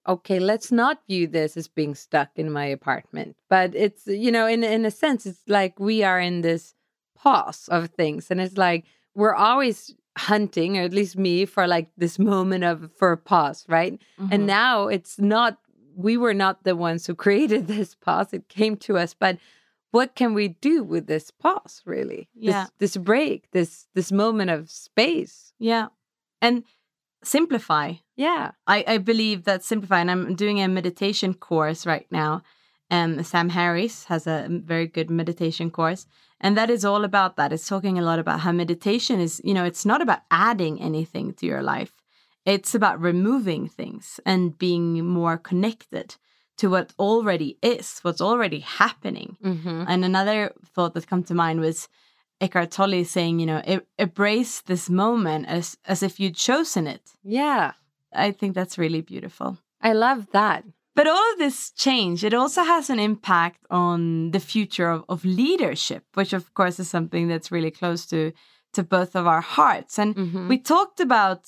okay, 0.04 0.40
let's 0.40 0.72
not 0.72 1.06
view 1.06 1.28
this 1.28 1.56
as 1.56 1.68
being 1.68 1.94
stuck 1.94 2.30
in 2.34 2.50
my 2.50 2.64
apartment. 2.64 3.36
But 3.48 3.72
it's, 3.76 4.08
you 4.08 4.32
know, 4.32 4.48
in 4.48 4.64
in 4.64 4.84
a 4.84 4.90
sense, 4.90 5.26
it's 5.26 5.44
like 5.46 5.78
we 5.78 6.02
are 6.02 6.18
in 6.18 6.40
this 6.40 6.74
pause 7.14 7.68
of 7.68 7.90
things. 7.90 8.32
And 8.32 8.40
it's 8.40 8.58
like 8.58 8.84
we're 9.14 9.36
always 9.36 9.94
hunting, 10.18 10.76
or 10.78 10.82
at 10.82 10.92
least 10.92 11.16
me, 11.16 11.46
for 11.46 11.66
like 11.66 11.90
this 11.96 12.18
moment 12.18 12.64
of 12.64 12.90
for 12.98 13.12
a 13.12 13.16
pause, 13.16 13.64
right? 13.68 13.98
Mhm. 14.20 14.28
And 14.32 14.46
now 14.46 14.88
it's 14.88 15.18
not 15.18 15.58
we 15.96 16.16
were 16.16 16.34
not 16.34 16.62
the 16.64 16.76
ones 16.76 17.06
who 17.06 17.14
created 17.26 17.66
this 17.66 17.94
pause. 17.94 18.32
It 18.32 18.48
came 18.48 18.76
to 18.76 18.98
us, 18.98 19.14
but 19.14 19.38
what 19.90 20.14
can 20.14 20.34
we 20.34 20.48
do 20.48 20.82
with 20.84 21.06
this 21.06 21.30
pause 21.30 21.82
really? 21.86 22.28
Yeah. 22.34 22.66
This, 22.78 22.94
this 22.94 23.02
break, 23.02 23.50
this 23.52 23.86
this 23.94 24.12
moment 24.12 24.50
of 24.50 24.70
space. 24.70 25.52
yeah. 25.58 25.86
And 26.42 26.64
simplify. 27.24 27.94
Yeah. 28.16 28.52
I, 28.66 28.84
I 28.86 28.98
believe 28.98 29.44
that 29.44 29.64
simplify, 29.64 30.00
and 30.00 30.10
I'm 30.10 30.34
doing 30.36 30.60
a 30.60 30.68
meditation 30.68 31.34
course 31.34 31.84
right 31.86 32.06
now. 32.10 32.42
Um, 32.90 33.22
Sam 33.22 33.50
Harris 33.50 34.04
has 34.04 34.26
a 34.26 34.46
very 34.48 34.86
good 34.86 35.10
meditation 35.10 35.70
course, 35.70 36.06
and 36.40 36.56
that 36.56 36.70
is 36.70 36.84
all 36.84 37.04
about 37.04 37.36
that. 37.36 37.52
It's 37.52 37.68
talking 37.68 37.98
a 37.98 38.02
lot 38.02 38.18
about 38.18 38.40
how 38.40 38.52
meditation 38.52 39.20
is, 39.20 39.40
you 39.44 39.52
know, 39.52 39.64
it's 39.64 39.84
not 39.84 40.00
about 40.00 40.20
adding 40.30 40.80
anything 40.80 41.34
to 41.34 41.46
your 41.46 41.62
life. 41.62 41.92
It's 42.46 42.74
about 42.74 43.00
removing 43.00 43.68
things 43.68 44.20
and 44.24 44.56
being 44.56 45.04
more 45.04 45.36
connected 45.36 46.16
to 46.56 46.70
what 46.70 46.92
already 46.98 47.58
is, 47.62 47.98
what's 48.00 48.20
already 48.20 48.60
happening. 48.60 49.36
Mm-hmm. 49.44 49.84
And 49.86 50.04
another 50.04 50.52
thought 50.74 50.94
that 50.94 51.06
come 51.06 51.22
to 51.24 51.34
mind 51.34 51.60
was 51.60 51.88
Eckhart 52.40 52.70
Tolle 52.70 53.04
saying, 53.04 53.40
you 53.40 53.46
know, 53.46 53.62
"E- 53.66 53.80
embrace 53.98 54.60
this 54.62 54.88
moment 54.88 55.46
as 55.46 55.76
as 55.84 56.02
if 56.02 56.20
you'd 56.20 56.36
chosen 56.36 56.86
it. 56.86 57.02
Yeah. 57.22 57.72
I 58.12 58.30
think 58.32 58.54
that's 58.54 58.78
really 58.78 59.02
beautiful. 59.02 59.58
I 59.80 59.92
love 59.92 60.28
that. 60.32 60.64
But 60.98 61.06
all 61.06 61.26
of 61.32 61.38
this 61.38 61.70
change, 61.86 62.18
it 62.28 62.34
also 62.34 62.62
has 62.74 62.90
an 62.90 62.98
impact 63.10 63.60
on 63.70 64.32
the 64.32 64.40
future 64.52 64.90
of, 64.94 65.00
of 65.08 65.24
leadership, 65.24 66.02
which 66.18 66.32
of 66.38 66.44
course 66.58 66.80
is 66.82 66.90
something 66.90 67.28
that's 67.28 67.52
really 67.56 67.70
close 67.80 68.02
to 68.12 68.20
to 68.76 68.82
both 68.82 69.12
of 69.16 69.24
our 69.32 69.40
hearts. 69.56 69.98
And 69.98 70.14
Mhm. 70.16 70.48
we 70.52 70.58
talked 70.58 71.00
about 71.08 71.40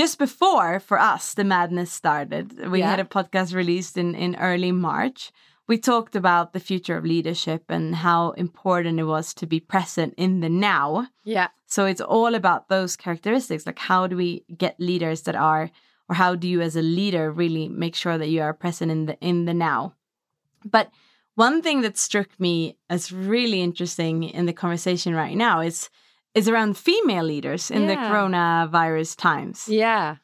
just 0.00 0.18
before 0.18 0.80
for 0.88 0.98
us 1.12 1.34
the 1.34 1.44
madness 1.44 1.90
started. 2.02 2.46
We 2.70 2.78
Yeah. 2.80 2.90
had 2.90 3.00
a 3.00 3.04
podcast 3.16 3.50
released 3.54 3.96
in, 4.02 4.14
in 4.14 4.36
early 4.50 4.72
March. 4.72 5.32
We 5.70 5.78
talked 5.78 6.14
about 6.16 6.46
the 6.52 6.60
future 6.70 6.96
of 6.98 7.04
leadership 7.14 7.62
and 7.76 7.94
how 8.06 8.20
important 8.46 9.00
it 9.00 9.08
was 9.16 9.34
to 9.34 9.46
be 9.46 9.60
present 9.74 10.14
in 10.16 10.40
the 10.40 10.48
now. 10.72 11.08
Yeah. 11.24 11.48
So 11.66 11.86
it's 11.86 12.00
all 12.16 12.34
about 12.34 12.68
those 12.68 12.96
characteristics. 13.04 13.66
Like, 13.66 13.80
how 13.90 14.06
do 14.10 14.16
we 14.16 14.30
get 14.64 14.74
leaders 14.90 15.22
that 15.22 15.36
are, 15.36 15.70
or 16.10 16.14
how 16.14 16.34
do 16.34 16.48
you 16.48 16.60
as 16.60 16.76
a 16.76 16.82
leader 16.82 17.30
really 17.30 17.68
make 17.68 17.94
sure 17.94 18.18
that 18.18 18.28
you 18.28 18.42
are 18.42 18.52
present 18.52 18.90
in 18.90 19.06
the 19.06 19.16
in 19.20 19.44
the 19.46 19.54
now? 19.54 19.94
But 20.64 20.90
one 21.36 21.62
thing 21.62 21.80
that 21.82 21.96
struck 21.96 22.28
me 22.38 22.76
as 22.90 23.12
really 23.12 23.62
interesting 23.62 24.24
in 24.24 24.44
the 24.46 24.52
conversation 24.52 25.14
right 25.14 25.36
now 25.36 25.60
is 25.60 25.88
is 26.34 26.48
around 26.48 26.76
female 26.76 27.24
leaders 27.24 27.70
in 27.70 27.86
the 27.86 27.94
coronavirus 27.96 29.16
times. 29.16 29.68
Yeah. 29.68 30.16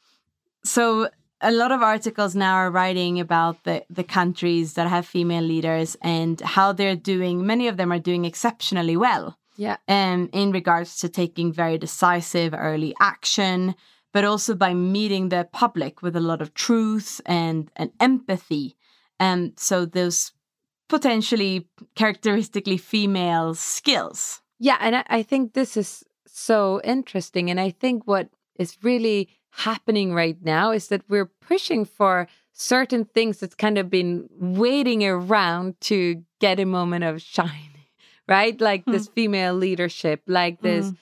So 0.65 1.09
a 1.41 1.51
lot 1.53 1.73
of 1.73 1.83
articles 1.83 2.35
now 2.35 2.55
are 2.55 2.71
writing 2.71 3.21
about 3.21 3.65
the, 3.65 3.85
the 3.91 4.05
countries 4.05 4.75
that 4.75 4.89
have 4.89 5.07
female 5.07 5.43
leaders 5.45 5.97
and 6.03 6.41
how 6.41 6.73
they're 6.73 6.97
doing. 6.97 7.47
Many 7.47 7.69
of 7.69 7.77
them 7.77 7.93
are 7.93 7.99
doing 7.99 8.25
exceptionally 8.25 8.97
well 8.97 9.37
Yeah. 9.57 9.77
um, 9.89 10.29
in 10.33 10.53
regards 10.53 10.97
to 11.01 11.09
taking 11.09 11.53
very 11.53 11.77
decisive 11.79 12.55
early 12.57 12.95
action, 13.01 13.75
but 14.17 14.25
also 14.25 14.55
by 14.55 14.73
meeting 14.73 15.29
the 15.29 15.47
public 15.53 16.01
with 16.01 16.17
a 16.17 16.21
lot 16.21 16.41
of 16.41 16.55
truth 16.55 17.21
and, 17.27 17.71
and 17.77 17.91
empathy. 18.01 18.75
And 19.21 19.53
so 19.59 19.85
those 19.85 20.33
potentially 20.89 21.69
characteristically 21.97 22.79
female 22.79 23.55
skills. 23.55 24.41
Yeah. 24.59 24.79
And 24.81 24.97
I, 24.97 25.05
I 25.09 25.23
think 25.23 25.53
this 25.53 25.77
is 25.77 26.03
so 26.27 26.81
interesting. 26.83 27.51
And 27.51 27.61
I 27.61 27.69
think 27.69 28.07
what 28.07 28.31
is 28.59 28.79
really 28.83 29.29
happening 29.51 30.15
right 30.15 30.43
now 30.43 30.71
is 30.71 30.89
that 30.89 31.03
we're 31.11 31.31
pushing 31.47 31.85
for 31.85 32.27
certain 32.55 33.05
things 33.05 33.41
that's 33.41 33.55
kind 33.55 33.77
of 33.77 33.91
been 33.91 34.31
waiting 34.41 35.07
around 35.07 35.79
to 35.83 36.25
get 36.41 36.59
a 36.59 36.65
moment 36.65 37.05
of 37.05 37.21
shine, 37.21 37.77
right? 38.29 38.59
Like 38.63 38.87
this 38.87 39.09
female 39.09 39.53
leadership, 39.53 40.23
like 40.27 40.63
this. 40.63 40.87
uh, 40.87 40.93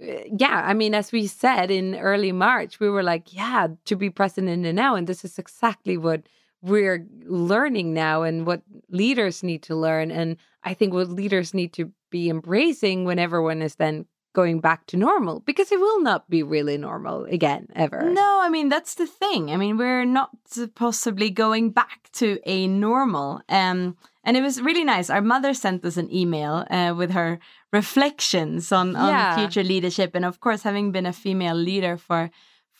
Yeah, 0.00 0.62
I 0.64 0.74
mean, 0.74 0.94
as 0.94 1.12
we 1.12 1.26
said 1.26 1.70
in 1.70 1.94
early 1.94 2.32
March, 2.32 2.80
we 2.80 2.90
were 2.90 3.02
like, 3.02 3.32
yeah, 3.32 3.68
to 3.84 3.96
be 3.96 4.10
present 4.10 4.48
in 4.48 4.62
the 4.62 4.72
now. 4.72 4.96
And 4.96 5.06
this 5.06 5.24
is 5.24 5.38
exactly 5.38 5.96
what 5.96 6.22
we're 6.62 7.06
learning 7.26 7.94
now 7.94 8.22
and 8.22 8.46
what 8.46 8.62
leaders 8.88 9.42
need 9.42 9.62
to 9.64 9.76
learn. 9.76 10.10
And 10.10 10.36
I 10.62 10.74
think 10.74 10.92
what 10.92 11.10
leaders 11.10 11.54
need 11.54 11.72
to 11.74 11.92
be 12.10 12.28
embracing 12.28 13.04
when 13.04 13.18
everyone 13.18 13.62
is 13.62 13.76
then 13.76 14.06
going 14.34 14.60
back 14.60 14.86
to 14.86 14.96
normal, 14.96 15.40
because 15.40 15.70
it 15.70 15.78
will 15.78 16.00
not 16.00 16.28
be 16.28 16.42
really 16.42 16.76
normal 16.76 17.24
again, 17.26 17.68
ever. 17.76 18.10
No, 18.10 18.40
I 18.42 18.48
mean 18.48 18.68
that's 18.68 18.96
the 18.96 19.06
thing. 19.06 19.50
I 19.52 19.56
mean 19.56 19.76
we're 19.76 20.04
not 20.04 20.30
possibly 20.74 21.30
going 21.30 21.70
back 21.70 22.10
to 22.14 22.40
a 22.44 22.66
normal. 22.66 23.42
Um, 23.48 23.96
and 24.24 24.36
it 24.36 24.42
was 24.42 24.60
really 24.60 24.84
nice. 24.84 25.10
Our 25.10 25.22
mother 25.22 25.54
sent 25.54 25.84
us 25.84 25.96
an 25.96 26.12
email 26.12 26.64
uh, 26.70 26.94
with 26.96 27.10
her 27.12 27.38
reflections 27.72 28.72
on, 28.72 28.96
on 28.96 29.08
Yeah. 29.08 29.36
future 29.36 29.62
leadership, 29.62 30.14
and 30.14 30.24
of 30.24 30.40
course, 30.40 30.62
having 30.62 30.92
been 30.92 31.06
a 31.06 31.12
female 31.12 31.56
leader 31.56 31.96
for 31.96 32.30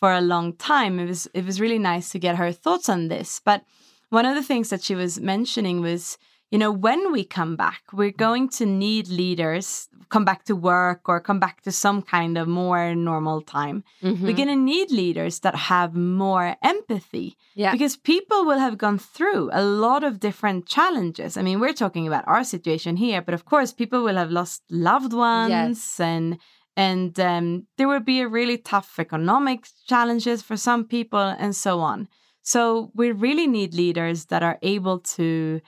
for 0.01 0.13
a 0.13 0.21
long 0.21 0.53
time, 0.57 0.99
it 0.99 1.07
was 1.07 1.29
it 1.35 1.45
was 1.45 1.61
really 1.61 1.79
nice 1.79 2.11
to 2.11 2.19
get 2.19 2.37
her 2.37 2.53
thoughts 2.53 2.89
on 2.89 3.09
this. 3.09 3.41
But 3.45 3.63
one 4.11 4.27
of 4.27 4.35
the 4.35 4.43
things 4.43 4.69
that 4.71 4.83
she 4.83 4.95
was 4.95 5.21
mentioning 5.21 5.81
was 5.81 6.19
you 6.55 6.59
know, 6.63 6.71
when 6.89 7.11
we 7.11 7.25
come 7.25 7.57
back, 7.57 7.83
we're 7.93 8.19
going 8.29 8.49
to 8.59 8.65
need 8.65 9.09
leaders 9.09 9.89
come 10.09 10.25
back 10.25 10.45
to 10.45 10.55
work 10.55 11.01
or 11.11 11.19
come 11.29 11.41
back 11.41 11.57
to 11.63 11.73
some 11.73 12.01
kind 12.01 12.39
of 12.39 12.47
more 12.47 12.95
normal 12.95 13.39
time. 13.59 13.83
Mhm. 14.03 14.21
We're 14.25 14.41
going 14.43 14.55
to 14.59 14.65
need 14.75 14.89
leaders 15.03 15.35
that 15.41 15.57
have 15.73 15.91
more 16.21 16.55
empathy 16.63 17.29
Yeah. 17.63 17.73
because 17.73 17.97
people 18.13 18.41
will 18.49 18.61
have 18.67 18.77
gone 18.85 18.99
through 19.15 19.51
a 19.53 19.65
lot 19.87 20.03
of 20.05 20.21
different 20.21 20.61
challenges. 20.77 21.37
I 21.37 21.43
mean, 21.43 21.59
we're 21.59 21.73
talking 21.85 22.07
about 22.07 22.25
our 22.29 22.45
situation 22.45 22.93
here, 23.07 23.21
but 23.27 23.35
of 23.35 23.43
course, 23.53 23.71
people 23.73 24.01
will 24.07 24.19
have 24.23 24.31
lost 24.41 24.63
loved 24.71 25.13
ones 25.13 25.99
and 25.99 26.39
and 26.77 27.13
um, 27.21 27.47
there 27.77 27.89
will 27.93 28.07
be 28.15 28.21
a 28.21 28.29
really 28.39 28.59
tough 28.59 28.91
economic 29.07 29.61
challenges 29.93 30.39
for 30.49 30.57
some 30.69 30.83
people 30.97 31.27
and 31.43 31.53
so 31.67 31.73
on. 31.81 31.99
So 32.43 32.91
we 33.01 33.07
really 33.27 33.47
need 33.47 33.75
leaders 33.75 34.19
that 34.31 34.43
are 34.49 34.59
able 34.75 34.99
to 35.17 35.61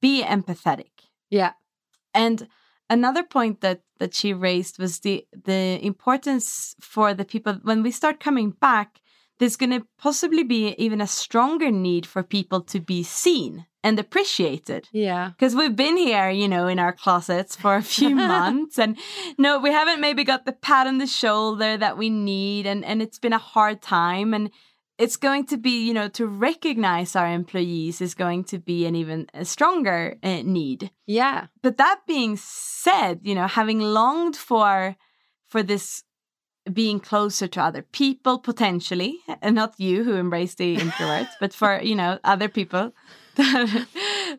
be 0.00 0.22
empathetic. 0.22 0.90
yeah. 1.30 1.52
And 2.14 2.48
another 2.88 3.22
point 3.22 3.60
that 3.60 3.80
that 4.00 4.14
she 4.14 4.32
raised 4.32 4.78
was 4.78 5.00
the 5.00 5.26
the 5.44 5.78
importance 5.82 6.74
for 6.80 7.12
the 7.14 7.24
people 7.24 7.54
when 7.62 7.82
we 7.82 7.90
start 7.90 8.20
coming 8.20 8.50
back. 8.50 9.00
There's 9.38 9.56
going 9.56 9.72
to 9.78 9.86
possibly 9.98 10.44
be 10.44 10.74
even 10.78 11.02
a 11.02 11.06
stronger 11.06 11.70
need 11.70 12.06
for 12.06 12.22
people 12.22 12.62
to 12.62 12.80
be 12.80 13.02
seen 13.02 13.66
and 13.84 13.98
appreciated 13.98 14.88
Yeah. 14.92 15.28
because 15.36 15.54
we've 15.54 15.76
been 15.76 15.98
here, 15.98 16.30
you 16.30 16.48
know, 16.48 16.66
in 16.68 16.78
our 16.78 16.94
closets 16.94 17.54
for 17.54 17.74
a 17.76 17.82
few 17.82 18.14
months, 18.34 18.78
and 18.78 18.96
no, 19.36 19.58
we 19.58 19.70
haven't 19.72 20.00
maybe 20.00 20.24
got 20.24 20.46
the 20.46 20.52
pat 20.54 20.86
on 20.86 20.96
the 20.96 21.06
shoulder 21.06 21.76
that 21.76 21.98
we 21.98 22.08
need, 22.08 22.66
and 22.66 22.82
and 22.82 23.02
it's 23.02 23.18
been 23.18 23.34
a 23.34 23.38
hard 23.54 23.82
time, 23.82 24.32
and 24.32 24.50
it's 24.98 25.16
going 25.16 25.44
to 25.46 25.56
be, 25.56 25.86
you 25.86 25.92
know, 25.92 26.08
to 26.08 26.26
recognize 26.26 27.14
our 27.14 27.28
employees 27.28 28.00
is 28.00 28.14
going 28.14 28.44
to 28.44 28.58
be 28.58 28.86
an 28.86 28.94
even 28.94 29.26
stronger 29.42 30.16
uh, 30.22 30.42
need. 30.42 30.90
Yeah. 31.06 31.46
But 31.62 31.76
that 31.76 32.00
being 32.06 32.36
said, 32.36 33.20
you 33.22 33.34
know, 33.34 33.46
having 33.46 33.80
longed 33.80 34.36
for 34.36 34.96
for 35.46 35.62
this 35.62 36.02
being 36.72 36.98
closer 36.98 37.46
to 37.46 37.62
other 37.62 37.82
people 37.82 38.38
potentially 38.38 39.18
and 39.40 39.54
not 39.54 39.78
you 39.78 40.02
who 40.02 40.14
embrace 40.14 40.56
the 40.56 40.76
introverts 40.76 41.28
but 41.38 41.54
for 41.54 41.80
you 41.80 41.94
know 41.94 42.18
other 42.24 42.48
people 42.48 42.92
that, 43.36 43.86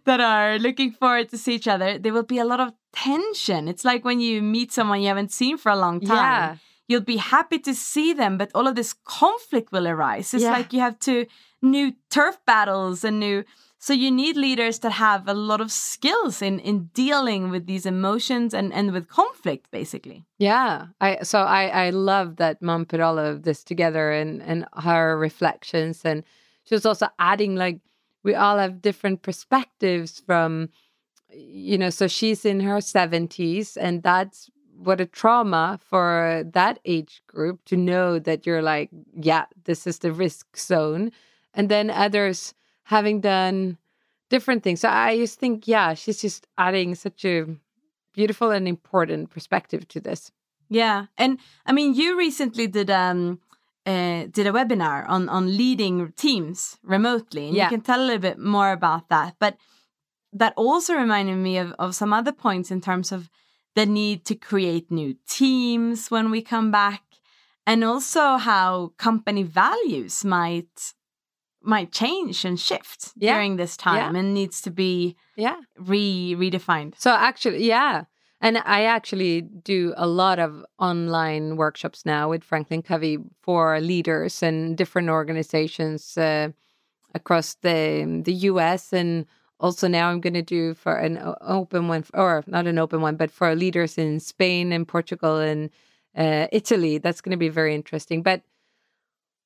that 0.04 0.20
are 0.20 0.60
looking 0.60 0.92
forward 0.92 1.30
to 1.30 1.38
see 1.38 1.56
each 1.56 1.70
other 1.70 1.98
there 1.98 2.12
will 2.12 2.24
be 2.24 2.38
a 2.38 2.44
lot 2.44 2.60
of 2.60 2.74
tension 2.92 3.70
it's 3.70 3.86
like 3.86 4.04
when 4.04 4.20
you 4.20 4.42
meet 4.42 4.74
someone 4.74 5.00
you 5.02 5.08
haven't 5.08 5.32
seen 5.32 5.58
for 5.58 5.72
a 5.72 5.78
long 5.78 6.02
time 6.02 6.18
Yeah. 6.18 6.56
You'll 6.88 7.02
be 7.02 7.18
happy 7.18 7.60
to 7.60 7.74
see 7.74 8.14
them, 8.14 8.38
but 8.38 8.52
all 8.56 8.68
of 8.68 8.76
this 8.76 8.94
conflict 8.94 9.72
will 9.72 9.88
arise. 9.88 10.34
It's 10.34 10.44
Yeah. 10.44 10.52
like 10.58 10.74
you 10.74 10.80
have 10.80 10.98
to 11.00 11.26
new 11.62 11.94
turf 12.10 12.38
battles 12.46 13.04
and 13.04 13.20
new. 13.20 13.44
So 13.80 13.94
you 13.94 14.10
need 14.10 14.36
leaders 14.38 14.80
that 14.80 14.94
have 14.94 15.28
a 15.28 15.34
lot 15.36 15.62
of 15.62 15.72
skills 15.72 16.42
in 16.42 16.60
in 16.60 16.90
dealing 16.94 17.52
with 17.52 17.68
these 17.68 17.86
emotions 17.86 18.54
and 18.54 18.74
and 18.74 18.92
with 18.92 19.08
conflict, 19.08 19.70
basically. 19.72 20.26
Yeah, 20.40 20.88
I 21.00 21.20
so 21.24 21.40
I 21.42 21.88
I 21.88 21.90
love 21.92 22.38
that 22.38 22.62
mom 22.62 22.86
put 22.86 23.00
all 23.00 23.20
of 23.20 23.44
this 23.44 23.64
together 23.64 24.12
and 24.12 24.42
and 24.42 24.66
her 24.84 25.18
reflections, 25.18 26.06
and 26.06 26.24
she 26.64 26.74
was 26.76 26.86
also 26.86 27.08
adding 27.20 27.56
like 27.56 27.80
we 28.24 28.34
all 28.34 28.58
have 28.58 28.82
different 28.82 29.22
perspectives 29.22 30.20
from, 30.26 30.70
you 31.30 31.78
know. 31.78 31.92
So 31.92 32.08
she's 32.08 32.46
in 32.46 32.62
her 32.62 32.82
seventies, 32.82 33.78
and 33.78 34.02
that's 34.02 34.50
what 34.78 35.02
a 35.02 35.06
trauma 35.06 35.80
for 35.90 36.44
that 36.54 36.80
age 36.86 37.22
group 37.28 37.64
to 37.66 37.76
know 37.76 38.20
that 38.20 38.46
you're 38.46 38.62
like, 38.62 38.90
yeah, 39.16 39.46
this 39.66 39.88
is 39.88 40.00
the 40.00 40.12
risk 40.12 40.58
zone, 40.58 41.12
and 41.54 41.70
then 41.70 41.90
others 41.90 42.54
having 42.84 43.22
done 43.22 43.78
different 44.30 44.64
things. 44.64 44.82
So 44.82 44.90
I 44.90 45.18
just 45.18 45.40
think, 45.40 45.68
yeah, 45.68 45.94
she's 45.94 46.22
just 46.22 46.48
adding 46.58 46.96
such 46.96 47.26
a 47.26 47.46
beautiful 48.14 48.52
and 48.52 48.68
important 48.68 49.30
perspective 49.30 49.88
to 49.90 50.00
this. 50.00 50.32
Yeah, 50.70 51.06
and 51.18 51.40
I 51.66 51.72
mean, 51.72 51.94
you 51.96 52.18
recently 52.18 52.68
did 52.68 52.90
um 52.90 53.40
uh, 53.86 54.26
did 54.32 54.46
a 54.48 54.52
webinar 54.52 55.08
on 55.08 55.30
on 55.30 55.56
leading 55.58 56.12
teams 56.18 56.78
remotely, 56.84 57.48
and 57.48 57.56
Yeah. 57.56 57.64
you 57.66 57.70
can 57.70 57.82
tell 57.82 58.02
a 58.02 58.06
little 58.06 58.22
bit 58.22 58.38
more 58.38 58.72
about 58.72 59.08
that. 59.10 59.36
But 59.40 59.56
that 60.34 60.54
also 60.58 60.94
reminded 60.94 61.38
me 61.38 61.58
of 61.58 61.72
of 61.80 61.96
some 61.96 62.12
other 62.14 62.34
points 62.34 62.70
in 62.72 62.82
terms 62.82 63.12
of 63.12 63.30
the 63.78 63.86
need 63.86 64.26
to 64.26 64.36
create 64.36 64.90
new 64.92 65.16
teams 65.30 66.10
when 66.10 66.32
we 66.32 66.42
come 66.42 66.72
back, 66.72 67.04
and 67.68 67.84
also 67.84 68.38
how 68.38 68.92
company 68.98 69.44
values 69.44 70.26
might 70.26 70.94
might 71.62 71.92
change 71.92 72.46
and 72.46 72.60
shift 72.60 73.12
Yeah. 73.16 73.34
during 73.34 73.58
this 73.58 73.78
time 73.78 74.16
Yeah. 74.16 74.20
and 74.20 74.34
needs 74.34 74.62
to 74.62 74.72
be 74.72 75.16
Yeah. 75.36 75.58
re 75.78 76.36
redefined. 76.36 76.94
So 76.98 77.12
actually, 77.12 77.64
yeah. 77.68 78.06
And 78.42 78.58
I 78.78 78.84
actually 78.86 79.42
do 79.42 79.94
a 79.98 80.08
lot 80.08 80.40
of 80.40 80.66
online 80.80 81.56
workshops 81.58 82.06
now 82.06 82.30
with 82.30 82.44
Franklin 82.44 82.82
Covey 82.84 83.18
for 83.42 83.80
leaders 83.82 84.44
and 84.44 84.78
different 84.78 85.10
organizations 85.10 86.18
uh, 86.18 86.50
across 87.14 87.56
the 87.62 88.22
the 88.26 88.34
US 88.52 88.94
and 88.94 89.26
also 89.60 89.88
now 89.88 90.10
I'm 90.10 90.22
going 90.22 90.34
to 90.36 90.42
do 90.42 90.74
for 90.74 90.96
an 90.96 91.20
open 91.42 91.88
one 91.88 92.04
or 92.14 92.44
not 92.48 92.68
an 92.68 92.78
open 92.78 93.02
one 93.02 93.16
but 93.16 93.32
for 93.32 93.56
leaders 93.56 93.98
in 93.98 94.20
Spain 94.20 94.72
and 94.72 94.88
Portugal 94.88 95.38
and 95.38 95.70
uh, 96.16 96.48
Italy 96.52 96.98
that's 96.98 97.22
going 97.22 97.32
to 97.32 97.38
be 97.38 97.50
very 97.50 97.74
interesting 97.76 98.22
but 98.24 98.42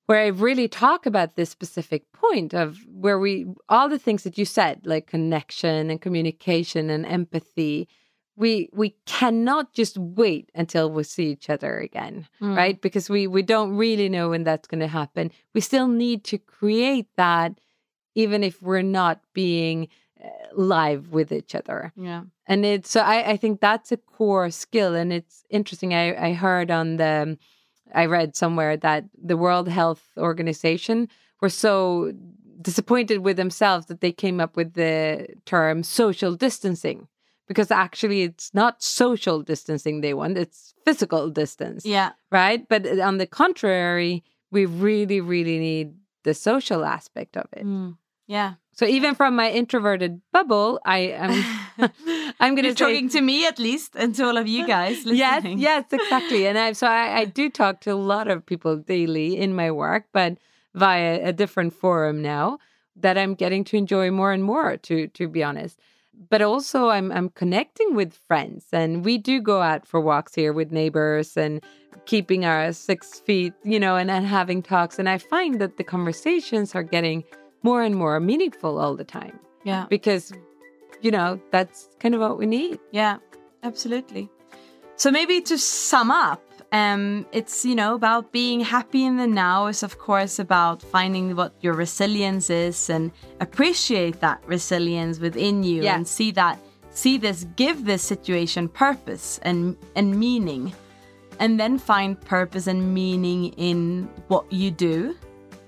where 0.07 0.19
I 0.23 0.27
really 0.27 0.67
talk 0.67 1.05
about 1.05 1.35
this 1.35 1.49
specific 1.49 2.11
point 2.11 2.53
of 2.53 2.79
where 2.91 3.17
we 3.19 3.45
all 3.69 3.87
the 3.87 3.99
things 3.99 4.23
that 4.23 4.37
you 4.37 4.45
said, 4.45 4.81
like 4.85 5.07
connection 5.07 5.89
and 5.89 6.01
communication 6.01 6.89
and 6.89 7.05
empathy, 7.05 7.87
we 8.35 8.67
we 8.73 8.95
cannot 9.05 9.71
just 9.71 9.97
wait 9.97 10.49
until 10.53 10.91
we 10.91 11.03
see 11.03 11.27
each 11.31 11.49
other 11.49 11.77
again, 11.79 12.27
Mm. 12.41 12.57
right? 12.57 12.81
Because 12.81 13.09
we 13.09 13.27
we 13.27 13.41
don't 13.41 13.77
really 13.77 14.09
know 14.09 14.29
when 14.31 14.43
that's 14.43 14.67
going 14.67 14.81
to 14.81 14.87
happen. 14.87 15.31
We 15.53 15.61
still 15.61 15.87
need 15.87 16.25
to 16.25 16.37
create 16.37 17.07
that, 17.15 17.59
even 18.15 18.43
if 18.43 18.61
we're 18.61 18.81
not 18.81 19.21
being 19.33 19.87
live 20.55 21.11
with 21.11 21.31
each 21.31 21.55
other 21.55 21.93
Yeah. 21.95 22.23
and 22.47 22.65
it's 22.65 22.89
so 22.89 23.01
I, 23.01 23.31
I 23.31 23.37
think 23.37 23.59
that's 23.61 23.91
a 23.91 23.97
core 23.97 24.49
skill 24.51 24.93
and 24.95 25.11
it's 25.13 25.43
interesting 25.49 25.93
i 25.93 26.29
i 26.29 26.33
heard 26.33 26.69
on 26.71 26.97
the 26.97 27.37
i 27.95 28.05
read 28.05 28.35
somewhere 28.35 28.75
that 28.77 29.05
the 29.31 29.37
world 29.37 29.67
health 29.69 30.03
organization 30.17 31.07
were 31.41 31.49
so 31.49 32.13
disappointed 32.61 33.19
with 33.19 33.37
themselves 33.37 33.85
that 33.87 34.01
they 34.01 34.11
came 34.11 34.39
up 34.39 34.55
with 34.55 34.73
the 34.73 35.27
term 35.45 35.83
social 35.83 36.35
distancing 36.35 37.07
because 37.47 37.71
actually 37.71 38.21
it's 38.23 38.53
not 38.53 38.83
social 38.83 39.41
distancing 39.41 40.01
they 40.01 40.13
want 40.13 40.37
it's 40.37 40.73
physical 40.85 41.29
distance 41.29 41.85
Yeah. 41.85 42.11
right 42.31 42.67
but 42.67 42.85
on 42.99 43.17
the 43.17 43.27
contrary 43.27 44.23
we 44.51 44.65
really 44.65 45.21
really 45.21 45.57
need 45.59 45.93
the 46.23 46.33
social 46.33 46.83
aspect 46.85 47.37
of 47.37 47.47
it 47.53 47.65
Mm. 47.65 47.97
Yeah. 48.27 48.53
So 48.81 48.87
even 48.87 49.13
from 49.13 49.35
my 49.35 49.51
introverted 49.51 50.19
bubble 50.31 50.79
i 50.85 50.97
am 50.97 51.31
i'm 52.39 52.55
going 52.55 52.67
to 52.67 52.73
talking 52.73 53.07
to 53.07 53.21
me 53.21 53.45
at 53.45 53.59
least 53.59 53.95
and 53.95 54.15
to 54.15 54.25
all 54.25 54.37
of 54.37 54.47
you 54.47 54.65
guys 54.65 55.05
yes 55.05 55.43
listening. 55.43 55.59
yes 55.59 55.85
exactly. 55.91 56.47
And 56.47 56.57
i 56.57 56.71
so 56.73 56.87
I, 56.87 57.19
I 57.19 57.25
do 57.25 57.49
talk 57.49 57.81
to 57.81 57.91
a 57.91 58.01
lot 58.13 58.27
of 58.27 58.43
people 58.43 58.75
daily 58.77 59.37
in 59.37 59.55
my 59.55 59.69
work 59.69 60.05
but 60.13 60.37
via 60.73 61.19
a 61.29 61.31
different 61.31 61.73
forum 61.73 62.23
now 62.23 62.57
that 62.95 63.19
i'm 63.19 63.35
getting 63.35 63.63
to 63.65 63.77
enjoy 63.77 64.09
more 64.09 64.31
and 64.33 64.43
more 64.43 64.77
to 64.77 65.07
to 65.09 65.27
be 65.27 65.43
honest. 65.43 65.79
But 66.31 66.41
also 66.41 66.89
i'm 66.89 67.11
i'm 67.11 67.29
connecting 67.29 67.93
with 67.93 68.15
friends 68.27 68.65
and 68.73 69.05
we 69.05 69.19
do 69.19 69.39
go 69.41 69.61
out 69.61 69.85
for 69.85 70.01
walks 70.01 70.33
here 70.33 70.53
with 70.53 70.71
neighbors 70.71 71.37
and 71.37 71.63
keeping 72.05 72.45
our 72.45 72.73
six 72.73 73.19
feet 73.19 73.53
you 73.63 73.79
know 73.79 73.95
and, 73.95 74.09
and 74.09 74.25
having 74.25 74.63
talks. 74.63 74.97
And 74.97 75.07
i 75.07 75.19
find 75.19 75.61
that 75.61 75.77
the 75.77 75.83
conversations 75.83 76.73
are 76.73 76.83
getting 76.83 77.23
more 77.63 77.81
and 77.83 77.95
more 77.95 78.19
meaningful 78.19 78.77
all 78.79 78.95
the 78.95 79.03
time 79.03 79.39
Yeah. 79.63 79.85
because 79.89 80.31
you 81.01 81.11
know 81.11 81.39
that's 81.51 81.89
kind 81.99 82.13
of 82.15 82.21
what 82.21 82.37
we 82.37 82.45
need 82.45 82.79
Yeah. 82.91 83.17
Absolutely. 83.63 84.29
So 84.95 85.11
maybe 85.11 85.39
to 85.41 85.57
sum 85.57 86.09
up, 86.09 86.41
um, 86.71 87.25
it's 87.31 87.63
you 87.65 87.75
know 87.75 87.93
about 87.95 88.31
being 88.31 88.59
happy 88.61 89.05
in 89.05 89.17
the 89.17 89.27
now 89.27 89.67
is 89.67 89.83
of 89.83 89.97
course 89.99 90.39
about 90.39 90.81
finding 90.81 91.35
what 91.35 91.53
your 91.61 91.73
resilience 91.73 92.49
is 92.49 92.89
and 92.89 93.11
appreciate 93.39 94.19
that 94.21 94.41
resilience 94.47 95.19
within 95.19 95.63
you 95.63 95.83
Yeah. 95.83 95.95
and 95.95 96.07
see 96.07 96.31
that 96.31 96.57
see 96.91 97.17
this 97.17 97.45
give 97.55 97.85
this 97.85 98.01
situation 98.01 98.67
purpose 98.69 99.39
and 99.43 99.75
and 99.95 100.17
meaning 100.19 100.73
and 101.39 101.59
then 101.59 101.77
find 101.77 102.19
purpose 102.21 102.65
and 102.67 102.93
meaning 102.93 103.53
in 103.57 104.07
what 104.27 104.45
you 104.51 104.71
do 104.71 105.15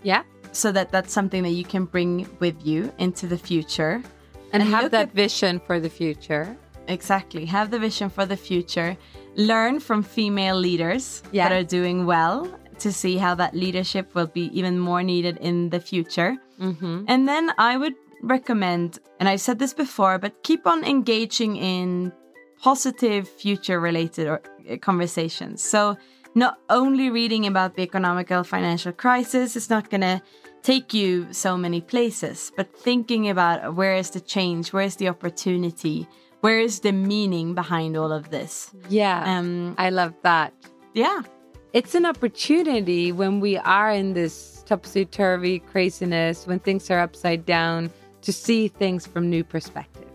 yeah 0.04 0.24
so 0.54 0.72
that 0.72 0.92
that's 0.92 1.12
something 1.14 1.44
that 1.44 1.52
you 1.52 1.64
can 1.64 1.86
bring 1.86 2.28
with 2.40 2.56
you 2.66 2.92
into 3.00 3.28
the 3.28 3.38
future 3.38 4.02
and, 4.54 4.62
have 4.64 4.92
that 4.92 5.10
at- 5.10 5.14
vision 5.14 5.60
for 5.68 5.80
the 5.80 5.90
future 5.90 6.56
Exactly. 6.88 7.46
Have 7.46 7.72
the 7.72 7.80
vision 7.80 8.10
for 8.10 8.26
the 8.26 8.36
future. 8.36 8.98
Learn 9.38 9.80
from 9.80 10.04
female 10.04 10.58
leaders 10.58 11.24
Yeah. 11.32 11.48
that 11.48 11.56
are 11.56 11.64
doing 11.64 12.06
well 12.06 12.38
to 12.80 12.92
see 12.92 13.16
how 13.16 13.36
that 13.36 13.54
leadership 13.56 14.14
will 14.16 14.28
be 14.28 14.46
even 14.60 14.78
more 14.80 15.02
needed 15.02 15.38
in 15.40 15.70
the 15.70 15.80
future. 15.80 16.36
mm-hmm. 16.60 17.06
And 17.08 17.26
then 17.26 17.52
I 17.58 17.78
would 17.78 17.94
recommend, 18.22 19.00
and 19.20 19.30
I've 19.30 19.40
said 19.40 19.60
this 19.60 19.74
before, 19.74 20.18
but 20.20 20.44
keep 20.44 20.68
on 20.68 20.84
engaging 20.84 21.56
in 21.56 22.12
positive 22.62 23.28
future 23.30 23.80
related 23.80 24.28
or, 24.28 24.42
uh, 24.70 24.76
conversations. 24.78 25.64
So, 25.64 25.98
not 26.36 26.58
only 26.70 27.10
reading 27.10 27.46
about 27.48 27.76
the 27.76 27.84
economical 27.84 28.44
financial 28.44 28.92
crisis 28.92 29.56
is 29.56 29.70
not 29.70 29.90
going 29.90 30.02
to 30.02 30.22
take 30.64 30.94
you 30.94 31.28
so 31.32 31.58
many 31.58 31.82
places, 31.82 32.52
but 32.56 32.74
thinking 32.76 33.30
about 33.30 33.76
where 33.76 33.96
is 33.96 34.10
the 34.12 34.22
change, 34.22 34.74
where 34.74 34.86
is 34.86 34.96
the 34.96 35.10
opportunity, 35.10 36.08
where 36.42 36.60
is 36.60 36.80
the 36.80 36.92
meaning 36.92 37.54
behind 37.54 37.96
all 37.98 38.12
of 38.12 38.30
this. 38.30 38.72
yeah 38.90 39.24
Um, 39.38 39.76
i 39.78 39.90
love 39.90 40.14
that. 40.24 40.54
Yeah, 40.94 41.22
it's 41.74 41.96
an 41.96 42.06
opportunity 42.06 43.12
when 43.12 43.40
we 43.40 43.58
are 43.58 43.92
in 43.92 44.14
this 44.14 44.64
topsy-turvy 44.66 45.60
craziness 45.60 46.48
when 46.48 46.60
things 46.60 46.90
are 46.92 47.00
upside 47.00 47.46
down 47.46 47.90
to 48.22 48.32
see 48.32 48.68
things 48.70 49.06
from 49.08 49.30
new 49.30 49.44
perspective. 49.44 50.08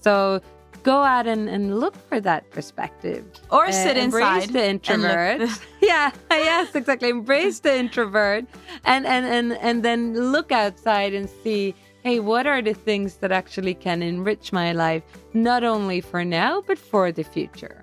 So 0.00 0.40
go 0.82 1.02
out 1.02 1.26
and, 1.26 1.48
and 1.48 1.78
look 1.80 1.94
for 2.08 2.20
that 2.20 2.50
perspective. 2.50 3.24
Or 3.50 3.66
Uh, 3.66 3.72
sit 3.72 3.96
embrace 3.96 4.44
inside 4.44 4.52
the 4.52 4.64
introvert. 4.68 5.48
Yeah 5.80 6.10
yes 6.30 6.74
exactly. 6.74 7.08
Embrace 7.10 7.60
the 7.60 7.74
introvert 7.76 8.44
and 8.84 9.06
and 9.06 9.24
and 9.26 9.52
and 9.68 9.82
then 9.82 10.00
look 10.32 10.50
outside 10.52 11.12
and 11.14 11.28
see 11.42 11.74
hey 12.02 12.18
what 12.20 12.46
are 12.46 12.62
the 12.62 12.74
things 12.74 13.16
that 13.16 13.32
actually 13.32 13.74
can 13.74 14.02
enrich 14.02 14.52
my 14.52 14.72
life 14.72 15.02
not 15.34 15.62
only 15.64 16.00
for 16.00 16.24
now 16.24 16.62
but 16.66 16.78
for 16.78 17.12
the 17.12 17.24
future. 17.24 17.82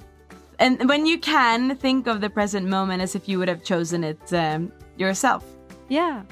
And 0.60 0.90
when 0.90 1.06
you 1.06 1.18
can 1.18 1.78
think 1.78 2.06
of 2.08 2.20
the 2.20 2.30
present 2.30 2.68
moment 2.68 3.02
as 3.02 3.16
if 3.16 3.30
you 3.30 3.40
would 3.40 3.48
have 3.48 3.64
chosen 3.64 4.04
it 4.04 4.22
um, 4.34 4.72
yourself. 4.98 5.44
yeah. 5.88 6.24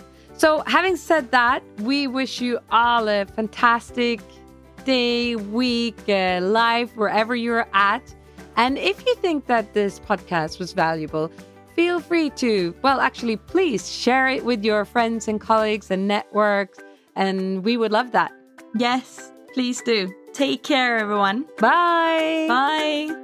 So 0.43 0.61
having 0.68 0.97
said 0.97 1.32
that 1.32 1.63
we 1.89 2.05
wish 2.05 2.41
you 2.41 2.59
all 2.70 3.07
a 3.09 3.26
fantastic 3.26 4.20
day 4.88 5.35
week 5.35 5.99
uh, 6.07 6.39
life 6.41 6.89
wherever 6.95 7.35
you're 7.35 7.67
at 7.73 8.03
and 8.55 8.77
if 8.77 9.05
you 9.05 9.13
think 9.15 9.45
that 9.47 9.73
this 9.73 9.99
podcast 9.99 10.57
was 10.59 10.71
valuable 10.73 11.29
feel 11.75 11.99
free 11.99 12.29
to 12.31 12.73
well 12.81 12.99
actually 12.99 13.35
please 13.38 13.83
share 13.91 14.27
it 14.35 14.43
with 14.45 14.63
your 14.63 14.85
friends 14.85 15.27
and 15.27 15.39
colleagues 15.41 15.91
and 15.91 16.07
networks 16.07 16.79
and 17.15 17.63
we 17.63 17.75
would 17.77 17.91
love 17.91 18.11
that 18.13 18.31
Yes, 18.75 19.31
please 19.53 19.81
do. 19.81 20.13
Take 20.33 20.61
care, 20.63 20.97
everyone. 20.97 21.45
bye 21.57 22.45
Bye. 22.47 23.23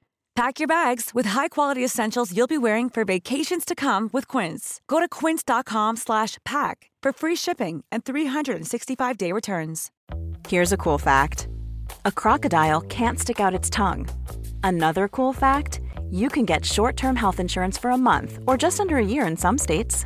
Pack 0.35 0.59
your 0.59 0.67
bags 0.67 1.11
with 1.13 1.27
high-quality 1.27 1.83
essentials 1.83 2.35
you'll 2.35 2.47
be 2.47 2.57
wearing 2.57 2.89
for 2.89 3.03
vacations 3.03 3.65
to 3.65 3.75
come 3.75 4.09
with 4.13 4.27
Quince. 4.27 4.79
Go 4.87 4.99
to 4.99 5.07
quince.com/pack 5.07 6.89
for 7.03 7.11
free 7.11 7.35
shipping 7.35 7.83
and 7.91 8.05
365-day 8.05 9.31
returns. 9.33 9.91
Here's 10.47 10.73
a 10.73 10.77
cool 10.77 10.97
fact. 10.97 11.47
A 12.05 12.11
crocodile 12.11 12.81
can't 12.81 13.19
stick 13.19 13.39
out 13.39 13.53
its 13.53 13.69
tongue. 13.69 14.07
Another 14.63 15.07
cool 15.07 15.33
fact, 15.33 15.81
you 16.09 16.29
can 16.29 16.45
get 16.45 16.65
short-term 16.65 17.15
health 17.15 17.39
insurance 17.39 17.77
for 17.77 17.91
a 17.91 17.97
month 17.97 18.39
or 18.47 18.57
just 18.57 18.79
under 18.79 18.97
a 18.97 19.05
year 19.05 19.27
in 19.27 19.37
some 19.37 19.57
states. 19.57 20.05